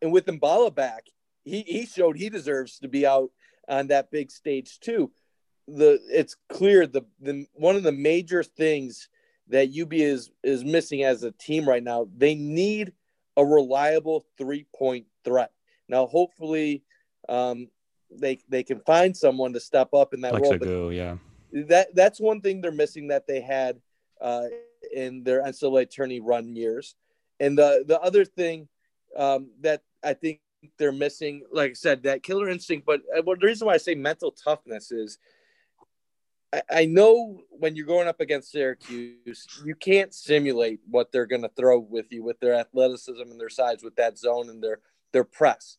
And 0.00 0.12
with 0.12 0.26
Mballa 0.26 0.72
back, 0.72 1.06
he, 1.44 1.62
he 1.62 1.86
showed 1.86 2.16
he 2.16 2.28
deserves 2.28 2.78
to 2.80 2.88
be 2.88 3.06
out 3.06 3.30
on 3.68 3.88
that 3.88 4.10
big 4.10 4.30
stage 4.30 4.78
too. 4.80 5.10
The 5.68 6.00
it's 6.08 6.36
clear 6.48 6.86
the, 6.86 7.02
the 7.20 7.46
one 7.54 7.74
of 7.74 7.82
the 7.82 7.92
major 7.92 8.44
things 8.44 9.08
that 9.48 9.68
UB 9.76 9.92
is 9.94 10.30
is 10.44 10.64
missing 10.64 11.02
as 11.02 11.22
a 11.22 11.32
team 11.32 11.68
right 11.68 11.82
now. 11.82 12.06
They 12.16 12.34
need 12.34 12.92
a 13.36 13.44
reliable 13.44 14.24
three 14.38 14.66
point 14.76 15.06
threat. 15.24 15.50
Now, 15.88 16.06
hopefully, 16.06 16.82
um, 17.28 17.68
they 18.10 18.38
they 18.48 18.62
can 18.62 18.80
find 18.80 19.16
someone 19.16 19.52
to 19.52 19.60
step 19.60 19.94
up 19.94 20.14
in 20.14 20.20
that 20.22 20.34
Like 20.34 20.42
role. 20.42 20.52
Segu, 20.52 20.90
yeah. 20.90 21.16
That 21.64 21.94
that's 21.94 22.20
one 22.20 22.40
thing 22.40 22.60
they're 22.60 22.72
missing 22.72 23.08
that 23.08 23.26
they 23.26 23.40
had 23.40 23.80
uh, 24.20 24.44
in 24.94 25.22
their 25.24 25.42
NCAA 25.42 25.90
tourney 25.90 26.20
run 26.20 26.54
years. 26.54 26.94
And 27.40 27.56
the 27.56 27.84
the 27.86 28.00
other 28.00 28.24
thing 28.24 28.68
um, 29.16 29.50
that 29.60 29.82
I 30.04 30.14
think 30.14 30.40
they're 30.78 30.92
missing, 30.92 31.42
like 31.52 31.70
I 31.70 31.74
said, 31.74 32.02
that 32.02 32.22
killer 32.22 32.48
instinct. 32.48 32.86
But 32.86 33.00
uh, 33.16 33.22
well, 33.24 33.36
the 33.38 33.46
reason 33.46 33.66
why 33.66 33.74
I 33.74 33.78
say 33.78 33.94
mental 33.94 34.30
toughness 34.30 34.92
is 34.92 35.18
I, 36.52 36.62
I 36.70 36.84
know 36.86 37.40
when 37.50 37.76
you're 37.76 37.86
going 37.86 38.08
up 38.08 38.20
against 38.20 38.52
Syracuse, 38.52 39.46
you 39.64 39.74
can't 39.74 40.14
simulate 40.14 40.80
what 40.88 41.12
they're 41.12 41.26
going 41.26 41.42
to 41.42 41.50
throw 41.56 41.78
with 41.78 42.12
you 42.12 42.22
with 42.22 42.40
their 42.40 42.54
athleticism 42.54 43.22
and 43.22 43.40
their 43.40 43.48
size, 43.48 43.82
with 43.82 43.96
that 43.96 44.18
zone 44.18 44.48
and 44.48 44.62
their 44.62 44.80
their 45.12 45.24
press. 45.24 45.78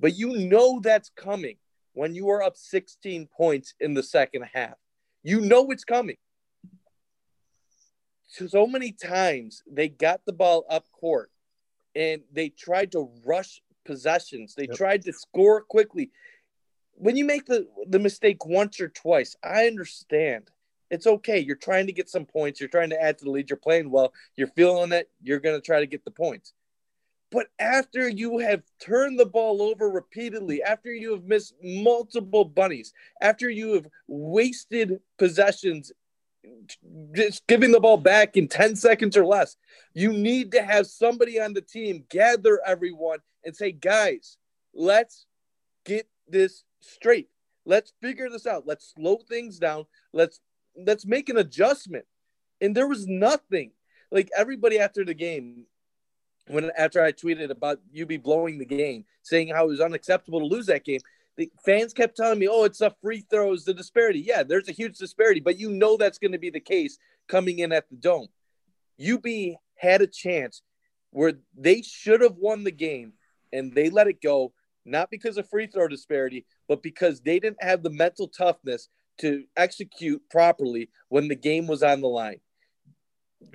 But 0.00 0.16
you 0.16 0.48
know 0.48 0.80
that's 0.80 1.10
coming 1.10 1.56
when 1.92 2.14
you 2.14 2.28
are 2.30 2.42
up 2.42 2.56
16 2.56 3.26
points 3.26 3.74
in 3.80 3.94
the 3.94 4.02
second 4.02 4.44
half. 4.52 4.76
You 5.22 5.40
know 5.40 5.70
it's 5.70 5.84
coming. 5.84 6.16
So, 8.28 8.66
many 8.66 8.92
times 8.92 9.62
they 9.66 9.88
got 9.88 10.20
the 10.24 10.32
ball 10.32 10.64
up 10.70 10.84
court 10.92 11.30
and 11.94 12.22
they 12.32 12.50
tried 12.50 12.92
to 12.92 13.10
rush 13.24 13.60
possessions. 13.84 14.54
They 14.54 14.66
Yep. 14.66 14.76
tried 14.76 15.02
to 15.02 15.12
score 15.12 15.62
quickly. 15.62 16.10
When 16.92 17.16
you 17.16 17.24
make 17.24 17.46
the, 17.46 17.66
the 17.88 17.98
mistake 17.98 18.44
once 18.44 18.80
or 18.80 18.88
twice, 18.88 19.34
I 19.42 19.66
understand. 19.66 20.50
It's 20.90 21.06
okay. 21.06 21.38
You're 21.38 21.56
trying 21.56 21.86
to 21.86 21.92
get 21.92 22.08
some 22.08 22.26
points. 22.26 22.60
You're 22.60 22.68
trying 22.68 22.90
to 22.90 23.02
add 23.02 23.18
to 23.18 23.24
the 23.24 23.30
lead. 23.30 23.50
You're 23.50 23.56
playing 23.56 23.90
well. 23.90 24.12
You're 24.36 24.48
feeling 24.48 24.92
it. 24.92 25.10
You're 25.22 25.40
going 25.40 25.56
to 25.56 25.64
try 25.64 25.80
to 25.80 25.86
get 25.86 26.04
the 26.04 26.10
points. 26.10 26.52
But 27.30 27.48
after 27.58 28.08
you 28.08 28.38
have 28.38 28.62
turned 28.80 29.18
the 29.18 29.26
ball 29.26 29.60
over 29.60 29.90
repeatedly, 29.90 30.62
after 30.62 30.92
you 30.92 31.12
have 31.12 31.24
missed 31.24 31.54
multiple 31.62 32.44
bunnies, 32.44 32.94
after 33.20 33.50
you 33.50 33.74
have 33.74 33.86
wasted 34.06 35.00
possessions, 35.18 35.92
just 37.14 37.46
giving 37.46 37.70
the 37.70 37.80
ball 37.80 37.98
back 37.98 38.36
in 38.36 38.48
10 38.48 38.76
seconds 38.76 39.16
or 39.16 39.26
less, 39.26 39.56
you 39.92 40.12
need 40.12 40.52
to 40.52 40.62
have 40.62 40.86
somebody 40.86 41.38
on 41.38 41.52
the 41.52 41.60
team 41.60 42.04
gather 42.08 42.60
everyone 42.64 43.18
and 43.44 43.54
say, 43.54 43.72
guys, 43.72 44.38
let's 44.74 45.26
get 45.84 46.08
this 46.26 46.64
straight. 46.80 47.28
Let's 47.66 47.92
figure 48.00 48.30
this 48.30 48.46
out. 48.46 48.66
Let's 48.66 48.94
slow 48.94 49.18
things 49.28 49.58
down. 49.58 49.84
Let's 50.14 50.40
let's 50.74 51.04
make 51.04 51.28
an 51.28 51.36
adjustment. 51.36 52.06
And 52.60 52.74
there 52.74 52.88
was 52.88 53.06
nothing. 53.06 53.72
Like 54.10 54.30
everybody 54.36 54.78
after 54.78 55.04
the 55.04 55.12
game, 55.12 55.66
when 56.48 56.70
after 56.76 57.02
I 57.02 57.12
tweeted 57.12 57.50
about 57.50 57.80
UB 57.98 58.22
blowing 58.22 58.58
the 58.58 58.64
game, 58.64 59.04
saying 59.22 59.48
how 59.48 59.64
it 59.64 59.68
was 59.68 59.80
unacceptable 59.80 60.40
to 60.40 60.46
lose 60.46 60.66
that 60.66 60.84
game, 60.84 61.00
the 61.36 61.50
fans 61.64 61.92
kept 61.92 62.16
telling 62.16 62.38
me, 62.38 62.48
"Oh, 62.48 62.64
it's 62.64 62.80
a 62.80 62.94
free 63.00 63.24
throws, 63.30 63.64
the 63.64 63.74
disparity." 63.74 64.20
Yeah, 64.20 64.42
there's 64.42 64.68
a 64.68 64.72
huge 64.72 64.98
disparity, 64.98 65.40
but 65.40 65.58
you 65.58 65.70
know 65.70 65.96
that's 65.96 66.18
going 66.18 66.32
to 66.32 66.38
be 66.38 66.50
the 66.50 66.60
case 66.60 66.98
coming 67.28 67.60
in 67.60 67.72
at 67.72 67.88
the 67.88 67.96
dome. 67.96 68.28
UB 69.00 69.56
had 69.76 70.02
a 70.02 70.06
chance 70.06 70.62
where 71.10 71.34
they 71.56 71.82
should 71.82 72.20
have 72.20 72.36
won 72.36 72.64
the 72.64 72.72
game, 72.72 73.12
and 73.52 73.72
they 73.72 73.88
let 73.88 74.08
it 74.08 74.20
go, 74.20 74.52
not 74.84 75.10
because 75.10 75.36
of 75.36 75.48
free 75.48 75.66
throw 75.66 75.86
disparity, 75.86 76.44
but 76.66 76.82
because 76.82 77.20
they 77.20 77.38
didn't 77.38 77.62
have 77.62 77.82
the 77.82 77.90
mental 77.90 78.28
toughness 78.28 78.88
to 79.18 79.44
execute 79.56 80.22
properly 80.30 80.90
when 81.08 81.28
the 81.28 81.34
game 81.34 81.66
was 81.66 81.82
on 81.82 82.00
the 82.00 82.08
line. 82.08 82.40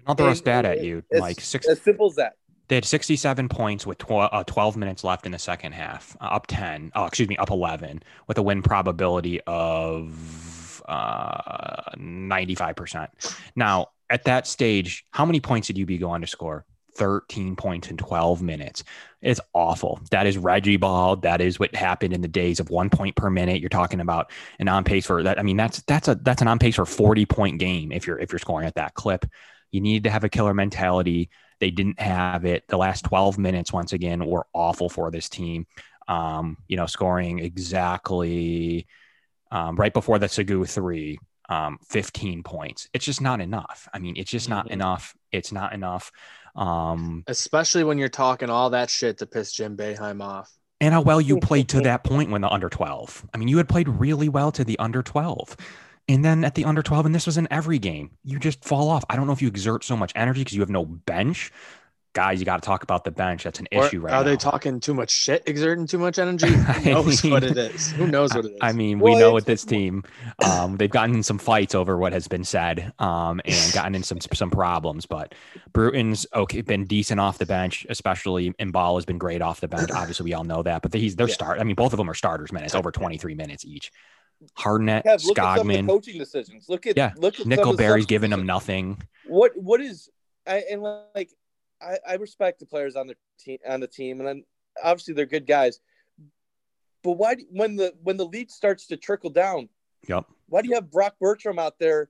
I'll 0.07 0.15
throw 0.15 0.29
a 0.29 0.35
stat 0.35 0.65
at 0.65 0.83
you, 0.83 1.03
Mike. 1.11 1.41
Six, 1.41 1.67
As 1.67 1.81
simple 1.81 2.07
as 2.07 2.15
that. 2.15 2.33
They 2.67 2.75
had 2.75 2.85
67 2.85 3.49
points 3.49 3.85
with 3.85 3.97
tw- 3.97 4.11
uh, 4.11 4.43
12 4.45 4.77
minutes 4.77 5.03
left 5.03 5.25
in 5.25 5.31
the 5.31 5.39
second 5.39 5.73
half, 5.73 6.15
uh, 6.21 6.25
up 6.25 6.47
10. 6.47 6.91
Oh, 6.95 7.05
excuse 7.05 7.29
me, 7.29 7.37
up 7.37 7.51
11, 7.51 8.03
with 8.27 8.37
a 8.37 8.41
win 8.41 8.61
probability 8.61 9.41
of 9.41 10.81
uh, 10.87 11.91
95%. 11.97 13.07
Now, 13.55 13.87
at 14.09 14.23
that 14.25 14.47
stage, 14.47 15.05
how 15.11 15.25
many 15.25 15.39
points 15.39 15.67
did 15.67 15.79
UB 15.79 15.99
go 15.99 16.09
on 16.09 16.21
to 16.21 16.27
score? 16.27 16.65
13 16.95 17.55
points 17.55 17.89
in 17.89 17.97
12 17.97 18.41
minutes. 18.41 18.83
It's 19.21 19.39
awful. 19.53 19.99
That 20.11 20.27
is 20.27 20.37
Reggie 20.37 20.77
ball. 20.77 21.15
That 21.17 21.41
is 21.41 21.59
what 21.59 21.75
happened 21.75 22.13
in 22.13 22.21
the 22.21 22.27
days 22.27 22.59
of 22.59 22.69
one 22.69 22.89
point 22.89 23.15
per 23.15 23.29
minute. 23.29 23.59
You're 23.59 23.69
talking 23.69 23.99
about 23.99 24.31
an 24.59 24.67
on 24.67 24.83
pace 24.83 25.05
for 25.05 25.23
that. 25.23 25.39
I 25.39 25.43
mean, 25.43 25.57
that's 25.57 25.81
that's 25.83 26.07
a 26.07 26.15
that's 26.15 26.41
an 26.41 26.47
on 26.47 26.59
pace 26.59 26.75
for 26.75 26.85
40 26.85 27.25
point 27.25 27.59
game 27.59 27.91
if 27.91 28.05
you're 28.05 28.19
if 28.19 28.31
you're 28.31 28.39
scoring 28.39 28.67
at 28.67 28.75
that 28.75 28.93
clip. 28.93 29.25
You 29.71 29.81
need 29.81 30.03
to 30.03 30.11
have 30.11 30.23
a 30.23 30.29
killer 30.29 30.53
mentality. 30.53 31.29
They 31.63 31.71
didn't 31.71 32.01
have 32.01 32.43
it. 32.43 32.67
The 32.67 32.75
last 32.75 33.05
12 33.05 33.37
minutes, 33.37 33.71
once 33.71 33.93
again, 33.93 34.25
were 34.25 34.45
awful 34.51 34.89
for 34.89 35.09
this 35.09 35.29
team. 35.29 35.65
Um, 36.09 36.57
you 36.67 36.75
know, 36.75 36.87
scoring 36.87 37.39
exactly 37.39 38.85
um, 39.49 39.77
right 39.77 39.93
before 39.93 40.19
the 40.19 40.27
Segu 40.27 40.65
three, 40.65 41.19
um, 41.47 41.77
15 41.87 42.43
points. 42.43 42.89
It's 42.91 43.05
just 43.05 43.21
not 43.21 43.39
enough. 43.39 43.87
I 43.93 43.99
mean, 43.99 44.15
it's 44.17 44.29
just 44.29 44.49
not 44.49 44.67
Mhm. 44.67 44.71
enough. 44.71 45.15
It's 45.31 45.53
not 45.53 45.71
enough. 45.71 46.11
Um, 46.53 47.23
Especially 47.27 47.85
when 47.85 47.97
you're 47.97 48.09
talking 48.09 48.49
all 48.49 48.71
that 48.71 48.89
shit 48.89 49.19
to 49.19 49.25
piss 49.25 49.53
Jim 49.53 49.77
Boeheim 49.77 50.21
off. 50.21 50.51
and 50.81 50.93
how 50.93 51.01
well 51.01 51.21
you 51.21 51.39
played 51.49 51.69
to 51.69 51.79
that 51.79 52.03
point 52.03 52.29
when 52.29 52.41
the 52.41 52.49
under 52.49 52.67
12. 52.67 53.25
I 53.33 53.37
mean, 53.37 53.47
you 53.47 53.55
had 53.55 53.69
played 53.69 53.87
really 53.87 54.27
well 54.27 54.51
to 54.51 54.65
the 54.65 54.77
under 54.79 55.01
12. 55.01 55.55
And 56.07 56.23
then 56.23 56.43
at 56.43 56.55
the 56.55 56.65
under 56.65 56.81
12, 56.83 57.05
and 57.05 57.15
this 57.15 57.25
was 57.25 57.37
in 57.37 57.47
every 57.49 57.79
game, 57.79 58.11
you 58.23 58.37
just 58.39 58.63
fall 58.65 58.89
off. 58.89 59.05
I 59.09 59.15
don't 59.15 59.25
know 59.25 59.33
if 59.33 59.41
you 59.41 59.47
exert 59.47 59.83
so 59.83 59.95
much 59.95 60.11
energy 60.15 60.41
because 60.41 60.53
you 60.53 60.61
have 60.61 60.69
no 60.69 60.85
bench. 60.85 61.51
Guys, 62.13 62.39
you 62.39 62.45
got 62.45 62.61
to 62.61 62.65
talk 62.65 62.83
about 62.83 63.05
the 63.05 63.11
bench. 63.11 63.43
That's 63.43 63.59
an 63.59 63.67
Or 63.73 63.87
issue 63.87 63.99
right 64.01 64.11
are 64.11 64.23
now. 64.23 64.23
they 64.23 64.37
talking 64.37 64.79
too 64.79 64.93
much 64.93 65.09
shit, 65.11 65.43
exerting 65.47 65.87
too 65.87 65.97
much 65.97 66.19
energy? 66.19 66.47
Who 66.55 66.91
knows 66.91 67.23
what 67.23 67.43
it 67.43 67.57
is? 67.57 67.91
Who 67.91 68.05
knows 68.05 68.35
what 68.35 68.45
it 68.45 68.51
is? 68.51 68.57
I 68.61 68.71
mean, 68.73 68.99
Well, 68.99 69.13
we 69.13 69.19
know 69.19 69.33
with 69.33 69.45
this 69.45 69.65
team, 69.65 70.03
um, 70.41 70.77
they've 70.77 70.91
gotten 70.91 71.15
in 71.15 71.23
some 71.23 71.39
fights 71.39 71.73
over 71.73 71.97
what 71.97 72.13
has 72.13 72.27
been 72.27 72.43
said, 72.43 72.93
um, 72.99 73.41
and 73.45 73.71
gotten 73.73 73.95
in 73.95 74.03
some 74.03 74.19
some 74.21 74.51
problems. 74.51 75.05
But 75.07 75.33
Bruton's 75.73 76.27
okay, 76.35 76.61
been 76.61 76.85
decent 76.85 77.19
off 77.19 77.39
the 77.39 77.45
bench, 77.47 77.87
especially 77.89 78.51
Mbal 78.53 78.95
has 78.95 79.05
been 79.05 79.17
great 79.17 79.41
off 79.41 79.59
the 79.61 79.67
bench. 79.67 79.89
Obviously, 79.91 80.25
we 80.25 80.33
all 80.33 80.43
know 80.43 80.61
that. 80.63 80.81
But 80.83 80.93
he's 80.93 81.15
their 81.15 81.27
Yeah. 81.27 81.33
start. 81.33 81.59
I 81.59 81.63
mean, 81.63 81.75
both 81.75 81.93
of 81.93 81.97
them 81.97 82.09
are 82.09 82.13
starters 82.13 82.51
minutes, 82.51 82.75
over 82.75 82.91
twenty 82.91 83.17
three 83.17 83.35
minutes 83.35 83.65
each. 83.65 83.91
Hardnett, 84.57 85.03
Kev, 85.05 85.25
look 85.25 85.37
at 85.39 85.55
the 85.57 85.63
Skogman, 85.63 85.87
coaching 85.87 86.17
decisions. 86.17 86.67
Look 86.69 86.85
at 86.87 86.97
Yeah, 86.97 87.13
look 87.17 87.39
at 87.39 87.45
Nickelberry's 87.45 88.05
giving 88.05 88.29
them 88.29 88.45
nothing. 88.45 89.01
what 89.25 89.51
what 89.55 89.81
is 89.81 90.09
I 90.47 90.63
and 90.71 90.81
like 91.15 91.29
I, 91.81 91.97
I 92.07 92.13
respect 92.15 92.59
the 92.59 92.65
players 92.65 92.95
on 92.95 93.07
the 93.07 93.15
team 93.39 93.57
on 93.67 93.79
the 93.79 93.87
team 93.87 94.19
and 94.19 94.27
then 94.27 94.43
obviously 94.83 95.13
they're 95.13 95.25
good 95.25 95.47
guys. 95.47 95.79
But 97.03 97.13
why 97.13 97.35
do- 97.35 97.45
when 97.49 97.75
the 97.75 97.93
when 98.03 98.17
the 98.17 98.25
lead 98.25 98.49
starts 98.51 98.87
to 98.87 98.97
trickle 98.97 99.29
down, 99.29 99.69
Yep. 100.07 100.25
why 100.47 100.61
do 100.61 100.69
you 100.69 100.75
have 100.75 100.89
Brock 100.91 101.15
Bertram 101.19 101.59
out 101.59 101.79
there 101.79 102.09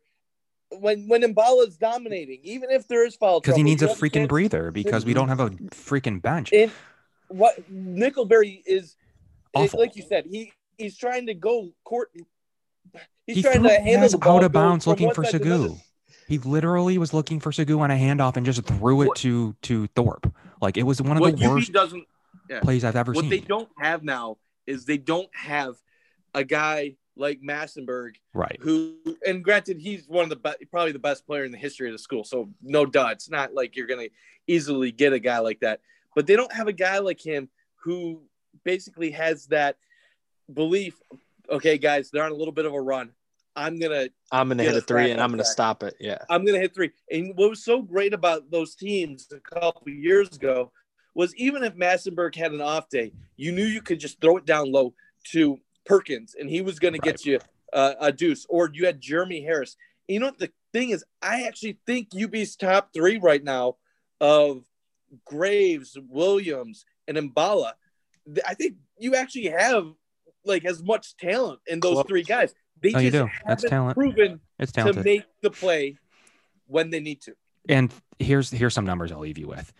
when 0.72 1.08
when 1.08 1.22
Mballa 1.22 1.68
is 1.68 1.78
dominating, 1.78 2.40
even 2.44 2.70
if 2.72 2.88
there 2.88 3.06
is 3.06 3.16
foul 3.16 3.40
Because 3.42 3.56
he 3.56 3.64
needs 3.64 3.82
a 3.84 3.88
freaking 3.88 4.28
breather 4.28 4.72
because 4.72 5.06
we 5.06 5.14
don't 5.14 5.30
have 5.30 5.40
a 5.40 5.50
freaking 5.72 6.22
bench. 6.22 6.52
And 6.54 6.72
what 7.28 7.56
Nickelberry 7.72 8.62
is, 8.66 8.96
Awful. 9.56 9.80
like 9.80 9.96
you 9.96 10.04
said, 10.04 10.26
he 10.30 10.52
he's 10.78 10.98
trying 10.98 11.28
to 11.28 11.34
go 11.34 11.70
court. 11.84 12.10
He's 13.26 13.38
He 13.38 13.42
trying 13.42 13.56
threw 13.56 13.70
to 13.70 13.76
his 13.76 13.84
handle 13.84 14.10
the 14.10 14.18
ball, 14.18 14.38
out 14.38 14.44
of 14.44 14.52
bounds 14.52 14.88
looking 14.88 15.12
for 15.14 15.24
side. 15.24 15.32
Segu. 15.34 15.76
He 16.28 16.38
literally 16.40 16.98
was 16.98 17.14
looking 17.14 17.40
for 17.40 17.52
Segu 17.52 17.80
on 17.80 17.92
a 17.92 17.96
handoff 17.96 18.38
and 18.38 18.46
just 18.46 18.64
threw 18.66 19.02
it 19.04 19.16
to 19.18 19.56
to 19.64 19.88
Thorpe. 19.88 20.34
Like 20.62 20.78
it 20.78 20.84
was 20.84 21.02
one 21.02 21.18
of 21.18 21.22
What 21.22 21.38
the 21.38 21.46
UB 21.46 21.52
worst 21.52 21.74
doesn't 21.74 22.06
plays 22.62 22.84
I've 22.84 22.96
ever 22.96 23.12
what 23.12 23.22
seen. 23.22 23.30
What 23.30 23.40
they 23.42 23.46
don't 23.46 23.70
have 23.80 24.04
now 24.04 24.38
is 24.66 24.86
they 24.86 24.98
don't 24.98 25.30
have 25.36 25.76
a 26.34 26.44
guy 26.44 26.96
like 27.16 27.42
Massinburg 27.42 28.16
right. 28.34 28.58
who 28.62 28.96
and 29.26 29.44
granted 29.44 29.78
he's 29.80 30.08
one 30.08 30.24
of 30.24 30.30
the 30.30 30.36
best 30.36 30.58
probably 30.72 30.92
the 30.92 31.00
best 31.00 31.26
player 31.28 31.44
in 31.44 31.52
the 31.52 31.58
history 31.58 31.88
of 31.88 31.94
the 31.94 32.00
school 32.00 32.24
so 32.24 32.50
no 32.62 32.86
duh 32.86 33.10
it's 33.12 33.30
not 33.30 33.54
like 33.54 33.76
you're 33.76 33.86
gonna 33.86 34.08
easily 34.48 34.92
get 34.92 35.14
a 35.14 35.20
guy 35.20 35.38
like 35.38 35.60
that 35.60 35.80
but 36.16 36.26
they 36.26 36.36
don't 36.36 36.52
have 36.52 36.68
a 36.68 36.74
guy 36.74 36.98
like 36.98 37.24
him 37.24 37.50
who 37.76 38.22
basically 38.64 39.12
has 39.12 39.46
that 39.48 39.78
belief 40.52 40.96
okay 41.50 41.78
guys 41.78 42.10
they're 42.12 42.24
on 42.24 42.32
a 42.32 42.36
little 42.36 42.54
bit 42.54 42.66
of 42.66 42.74
a 42.74 42.82
run 42.82 43.12
i'm 43.56 43.80
gonna 43.80 44.08
I'm 44.34 44.48
gonna 44.48 44.64
hit 44.64 44.76
a 44.76 44.82
three 44.82 45.12
and 45.12 45.22
I'm 45.22 45.30
gonna 45.30 45.46
stop 45.46 45.84
it. 45.84 45.96
Yeah. 46.00 46.18
I'm 46.28 46.44
to 46.44 46.54
hit 46.54 46.74
three. 46.74 46.90
And 47.12 47.38
what 47.38 47.52
was 47.52 47.64
so 47.64 47.84
great 47.84 48.16
about 48.16 48.50
those 48.50 48.74
teams 48.74 49.28
a 49.32 49.40
couple 49.40 49.90
years 49.90 50.36
ago 50.36 50.72
was 51.14 51.36
even 51.36 51.64
if 51.64 51.76
Massinburg 51.76 52.36
had 52.36 52.52
an 52.52 52.62
off 52.62 52.90
day, 52.90 53.14
you 53.38 53.52
knew 53.52 53.64
you 53.64 53.84
could 53.84 54.00
just 54.00 54.20
throw 54.20 54.38
it 54.38 54.46
down 54.46 54.72
low 54.72 54.96
to 55.32 55.60
Perkins 55.86 56.36
and 56.38 56.50
he 56.50 56.62
was 56.62 56.80
going 56.80 56.94
right. 56.94 57.04
get 57.04 57.26
you 57.26 57.40
uh, 57.74 57.94
a 58.00 58.12
deuce, 58.12 58.48
or 58.50 58.72
you 58.74 58.88
had 58.88 59.00
Jeremy 59.00 59.44
Harris. 59.44 59.78
You 60.08 60.20
know 60.20 60.28
what 60.28 60.40
the 60.40 60.52
thing 60.74 60.90
is? 60.90 61.06
I 61.22 61.44
actually 61.44 61.78
think 61.86 62.10
UB's 62.20 62.56
top 62.56 62.90
three 62.92 63.18
right 63.18 63.44
now 63.44 63.76
of 64.20 64.64
Graves, 65.26 65.96
Williams, 66.10 66.86
and 67.08 67.18
Mballa. 67.18 67.74
I 68.48 68.56
think 68.56 68.78
you 68.98 69.16
actually 69.16 69.50
have 69.50 69.94
like 70.46 70.66
as 70.66 70.84
much 70.84 71.16
talent 71.18 71.60
in 71.68 71.80
those 71.80 71.94
Close. 71.94 72.06
three 72.08 72.24
guys. 72.24 72.54
They 72.82 72.90
oh, 72.90 72.92
just 72.94 73.04
you 73.06 73.12
do. 73.12 73.30
That's 73.48 73.64
talent. 73.64 73.98
proven 73.98 74.42
it's 74.60 74.72
to 74.74 74.94
make 74.94 75.26
the 75.42 75.50
play 75.50 75.98
when 76.68 76.90
they 76.90 77.00
need 77.00 77.22
to. 77.22 77.36
And 77.70 77.94
here's 78.20 78.52
here's 78.52 78.74
some 78.74 78.86
numbers 78.86 79.12
I'll 79.12 79.20
leave 79.20 79.38
you 79.38 79.48
with. 79.48 79.72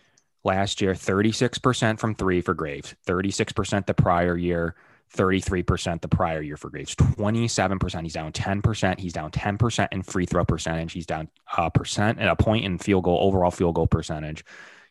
Last 0.42 0.82
year, 0.82 0.92
36% 0.92 1.98
from 1.98 2.14
three 2.14 2.42
for 2.42 2.52
Graves, 2.52 2.94
36% 3.06 3.86
the 3.86 3.94
prior 3.94 4.36
year, 4.36 4.74
33% 5.14 6.02
the 6.02 6.08
prior 6.08 6.42
year 6.42 6.58
for 6.58 6.68
Graves, 6.68 6.94
27%. 6.94 8.02
He's 8.02 8.12
down 8.12 8.30
10%. 8.30 9.00
He's 9.00 9.14
down 9.14 9.30
10% 9.30 9.88
in 9.90 10.02
free 10.02 10.26
throw 10.26 10.44
percentage. 10.44 10.92
He's 10.92 11.06
down 11.06 11.30
a 11.56 11.70
percent 11.70 12.18
and 12.18 12.28
a 12.28 12.36
point 12.36 12.66
in 12.66 12.76
field 12.76 13.04
goal, 13.04 13.18
overall 13.22 13.50
field 13.50 13.74
goal 13.74 13.86
percentage. 13.86 14.44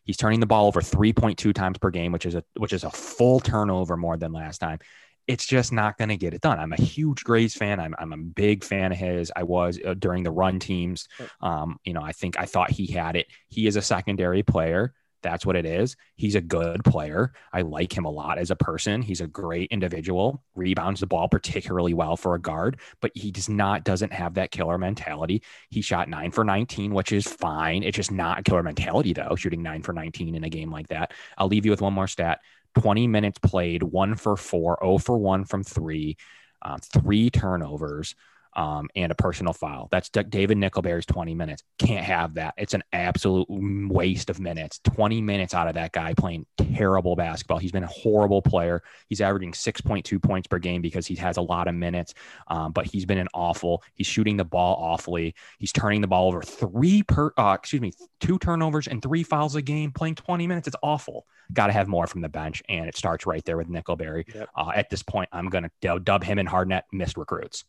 He's 0.04 0.16
turning 0.16 0.40
the 0.40 0.46
ball 0.46 0.66
over 0.66 0.80
3.2 0.80 1.54
times 1.54 1.78
per 1.78 1.90
game, 1.90 2.12
which 2.12 2.26
is 2.26 2.34
a 2.34 2.44
which 2.58 2.72
is 2.72 2.84
a 2.84 2.90
full 2.90 3.40
turnover 3.40 3.96
more 3.96 4.16
than 4.16 4.32
last 4.32 4.58
time. 4.58 4.80
It's 5.26 5.46
just 5.46 5.72
not 5.72 5.96
going 5.96 6.10
to 6.10 6.16
get 6.16 6.34
it 6.34 6.42
done. 6.42 6.58
I'm 6.58 6.72
a 6.72 6.80
huge 6.80 7.24
Graves 7.24 7.54
fan. 7.54 7.80
I'm, 7.80 7.94
I'm 7.98 8.12
a 8.12 8.18
big 8.18 8.62
fan 8.62 8.92
of 8.92 8.98
his. 8.98 9.32
I 9.34 9.42
was 9.42 9.78
uh, 9.84 9.94
during 9.94 10.22
the 10.22 10.30
run 10.30 10.58
teams. 10.58 11.08
Um, 11.40 11.78
you 11.84 11.94
know, 11.94 12.02
I 12.02 12.12
think 12.12 12.38
I 12.38 12.44
thought 12.44 12.70
he 12.70 12.86
had 12.86 13.16
it. 13.16 13.26
He 13.48 13.66
is 13.66 13.76
a 13.76 13.82
secondary 13.82 14.42
player. 14.42 14.92
That's 15.24 15.46
what 15.46 15.56
it 15.56 15.64
is. 15.64 15.96
He's 16.16 16.34
a 16.34 16.40
good 16.42 16.84
player. 16.84 17.32
I 17.50 17.62
like 17.62 17.96
him 17.96 18.04
a 18.04 18.10
lot 18.10 18.36
as 18.36 18.50
a 18.50 18.56
person. 18.56 19.00
He's 19.00 19.22
a 19.22 19.26
great 19.26 19.70
individual, 19.72 20.44
rebounds 20.54 21.00
the 21.00 21.06
ball 21.06 21.28
particularly 21.28 21.94
well 21.94 22.16
for 22.16 22.34
a 22.34 22.40
guard, 22.40 22.78
but 23.00 23.10
he 23.14 23.32
does 23.32 23.48
not 23.48 23.84
doesn't 23.84 24.12
have 24.12 24.34
that 24.34 24.50
killer 24.50 24.76
mentality. 24.76 25.42
He 25.70 25.80
shot 25.80 26.10
9 26.10 26.30
for 26.30 26.44
19, 26.44 26.92
which 26.92 27.10
is 27.10 27.26
fine. 27.26 27.82
It's 27.82 27.96
just 27.96 28.12
not 28.12 28.40
a 28.40 28.42
killer 28.42 28.62
mentality 28.62 29.14
though, 29.14 29.34
shooting 29.34 29.62
9 29.62 29.82
for 29.82 29.94
19 29.94 30.34
in 30.34 30.44
a 30.44 30.50
game 30.50 30.70
like 30.70 30.88
that. 30.88 31.12
I'll 31.38 31.48
leave 31.48 31.64
you 31.64 31.70
with 31.70 31.80
one 31.80 31.94
more 31.94 32.06
stat. 32.06 32.40
20 32.74 33.06
minutes 33.06 33.38
played, 33.38 33.82
1 33.82 34.16
for 34.16 34.36
4, 34.36 34.78
0 34.82 34.98
for 34.98 35.18
1 35.18 35.44
from 35.44 35.62
3, 35.62 36.16
um, 36.62 36.78
3 36.80 37.30
turnovers 37.30 38.14
um, 38.56 38.88
and 38.94 39.10
a 39.10 39.14
personal 39.14 39.52
file. 39.52 39.88
That's 39.90 40.08
David 40.08 40.58
Nickelberry's 40.58 41.06
20 41.06 41.34
minutes. 41.34 41.62
Can't 41.78 42.04
have 42.04 42.34
that. 42.34 42.54
It's 42.56 42.74
an 42.74 42.82
absolute 42.92 43.46
waste 43.48 44.30
of 44.30 44.40
minutes. 44.40 44.80
20 44.84 45.20
minutes 45.20 45.54
out 45.54 45.68
of 45.68 45.74
that 45.74 45.92
guy 45.92 46.14
playing 46.14 46.46
terrible 46.56 47.16
basketball. 47.16 47.58
He's 47.58 47.72
been 47.72 47.84
a 47.84 47.88
horrible 47.88 48.42
player. 48.42 48.82
He's 49.08 49.20
averaging 49.20 49.52
6.2 49.52 50.22
points 50.22 50.46
per 50.46 50.58
game 50.58 50.82
because 50.82 51.06
he 51.06 51.14
has 51.16 51.36
a 51.36 51.42
lot 51.42 51.68
of 51.68 51.74
minutes, 51.74 52.14
um, 52.48 52.72
but 52.72 52.86
he's 52.86 53.04
been 53.04 53.18
an 53.18 53.28
awful. 53.34 53.82
He's 53.94 54.06
shooting 54.06 54.36
the 54.36 54.44
ball 54.44 54.76
awfully. 54.78 55.34
He's 55.58 55.72
turning 55.72 56.00
the 56.00 56.08
ball 56.08 56.28
over 56.28 56.42
three 56.42 57.02
per, 57.02 57.32
uh, 57.36 57.56
excuse 57.58 57.82
me, 57.82 57.92
two 58.20 58.38
turnovers 58.38 58.86
and 58.86 59.02
three 59.02 59.22
fouls 59.22 59.54
a 59.56 59.62
game, 59.62 59.92
playing 59.92 60.14
20 60.14 60.46
minutes. 60.46 60.68
It's 60.68 60.76
awful. 60.82 61.26
Got 61.52 61.66
to 61.66 61.72
have 61.72 61.88
more 61.88 62.06
from 62.06 62.22
the 62.22 62.28
bench, 62.28 62.62
and 62.68 62.88
it 62.88 62.96
starts 62.96 63.26
right 63.26 63.44
there 63.44 63.56
with 63.56 63.68
Nickelberry. 63.68 64.32
Yep. 64.34 64.48
Uh, 64.56 64.72
at 64.74 64.90
this 64.90 65.02
point, 65.02 65.28
I'm 65.32 65.48
going 65.48 65.68
to 65.80 65.98
dub 65.98 66.24
him 66.24 66.38
and 66.38 66.48
Hardnett 66.48 66.82
missed 66.92 67.16
recruits. 67.16 67.64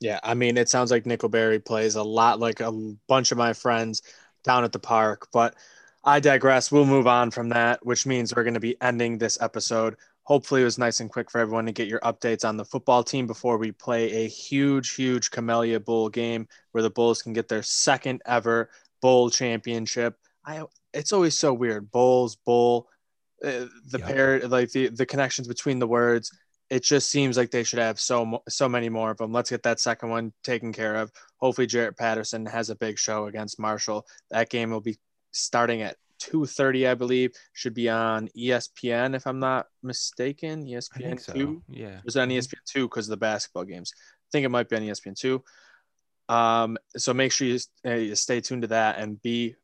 Yeah, 0.00 0.18
I 0.22 0.34
mean, 0.34 0.56
it 0.56 0.70
sounds 0.70 0.90
like 0.90 1.04
Nickelberry 1.04 1.62
plays 1.62 1.94
a 1.94 2.02
lot 2.02 2.40
like 2.40 2.60
a 2.60 2.72
bunch 3.06 3.32
of 3.32 3.38
my 3.38 3.52
friends 3.52 4.02
down 4.44 4.64
at 4.64 4.72
the 4.72 4.78
park, 4.78 5.28
but 5.30 5.54
I 6.04 6.20
digress. 6.20 6.72
We'll 6.72 6.86
move 6.86 7.06
on 7.06 7.30
from 7.30 7.50
that, 7.50 7.84
which 7.84 8.06
means 8.06 8.34
we're 8.34 8.44
going 8.44 8.54
to 8.54 8.60
be 8.60 8.80
ending 8.80 9.18
this 9.18 9.38
episode. 9.42 9.96
Hopefully, 10.22 10.62
it 10.62 10.64
was 10.64 10.78
nice 10.78 11.00
and 11.00 11.10
quick 11.10 11.30
for 11.30 11.38
everyone 11.38 11.66
to 11.66 11.72
get 11.72 11.88
your 11.88 12.00
updates 12.00 12.48
on 12.48 12.56
the 12.56 12.64
football 12.64 13.04
team 13.04 13.26
before 13.26 13.58
we 13.58 13.72
play 13.72 14.24
a 14.24 14.28
huge, 14.28 14.94
huge 14.94 15.30
Camellia 15.30 15.78
Bowl 15.78 16.08
game 16.08 16.48
where 16.72 16.82
the 16.82 16.90
Bulls 16.90 17.20
can 17.20 17.34
get 17.34 17.48
their 17.48 17.62
second 17.62 18.22
ever 18.24 18.70
bowl 19.02 19.28
championship. 19.28 20.16
I 20.46 20.62
it's 20.94 21.12
always 21.12 21.36
so 21.36 21.52
weird. 21.52 21.90
Bulls, 21.90 22.36
bowl, 22.36 22.88
uh, 23.44 23.66
the 23.88 23.98
yep. 23.98 24.06
pair, 24.06 24.48
like 24.48 24.70
the 24.70 24.88
the 24.88 25.06
connections 25.06 25.46
between 25.48 25.78
the 25.78 25.86
words 25.86 26.30
it 26.70 26.84
just 26.84 27.10
seems 27.10 27.36
like 27.36 27.50
they 27.50 27.64
should 27.64 27.80
have 27.80 28.00
so 28.00 28.42
so 28.48 28.68
many 28.68 28.88
more 28.88 29.10
of 29.10 29.18
them. 29.18 29.32
Let's 29.32 29.50
get 29.50 29.64
that 29.64 29.80
second 29.80 30.08
one 30.08 30.32
taken 30.44 30.72
care 30.72 30.96
of. 30.96 31.10
Hopefully, 31.38 31.66
Jaret 31.66 31.98
Patterson 31.98 32.46
has 32.46 32.70
a 32.70 32.76
big 32.76 32.98
show 32.98 33.26
against 33.26 33.58
Marshall. 33.58 34.06
That 34.30 34.50
game 34.50 34.70
will 34.70 34.80
be 34.80 34.98
starting 35.32 35.82
at 35.82 35.96
2:30, 36.20 36.88
I 36.88 36.94
believe. 36.94 37.32
Should 37.52 37.74
be 37.74 37.90
on 37.90 38.28
ESPN 38.38 39.16
if 39.16 39.26
I'm 39.26 39.40
not 39.40 39.66
mistaken. 39.82 40.64
ESPN 40.64 41.20
so. 41.20 41.32
two. 41.32 41.62
Yeah, 41.68 41.98
it 41.98 42.04
was 42.04 42.16
on 42.16 42.28
mm-hmm. 42.28 42.38
ESPN 42.38 42.64
two 42.64 42.88
because 42.88 43.08
of 43.08 43.10
the 43.10 43.16
basketball 43.16 43.64
games. 43.64 43.92
I 43.96 44.28
think 44.30 44.46
it 44.46 44.50
might 44.50 44.68
be 44.68 44.76
on 44.76 44.82
ESPN 44.82 45.18
two. 45.18 45.42
Um, 46.28 46.78
so 46.96 47.12
make 47.12 47.32
sure 47.32 47.48
you, 47.48 47.58
uh, 47.84 47.94
you 47.94 48.14
stay 48.14 48.40
tuned 48.40 48.62
to 48.62 48.68
that 48.68 49.00
and 49.00 49.20
be 49.20 49.56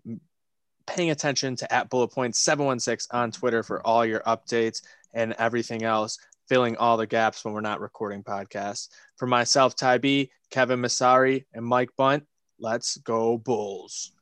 paying 0.85 1.11
attention 1.11 1.55
to 1.55 1.73
at 1.73 1.89
bullet 1.89 2.13
716 2.35 3.17
on 3.17 3.31
Twitter 3.31 3.63
for 3.63 3.87
all 3.87 4.05
your 4.05 4.21
updates 4.21 4.83
and 5.15 5.33
everything 5.39 5.85
else 5.85 6.19
filling 6.49 6.77
all 6.77 6.97
the 6.97 7.07
gaps 7.07 7.45
when 7.45 7.55
we're 7.55 7.61
not 7.61 7.81
recording 7.81 8.23
podcasts. 8.23 8.89
For 9.17 9.27
myself, 9.27 9.75
Ty 9.75 9.99
B, 9.99 10.31
Kevin 10.51 10.81
Masari, 10.81 11.45
and 11.53 11.65
Mike 11.65 11.91
Bunt, 11.97 12.25
let's 12.59 12.97
go 12.99 13.39
Bulls. 13.39 14.13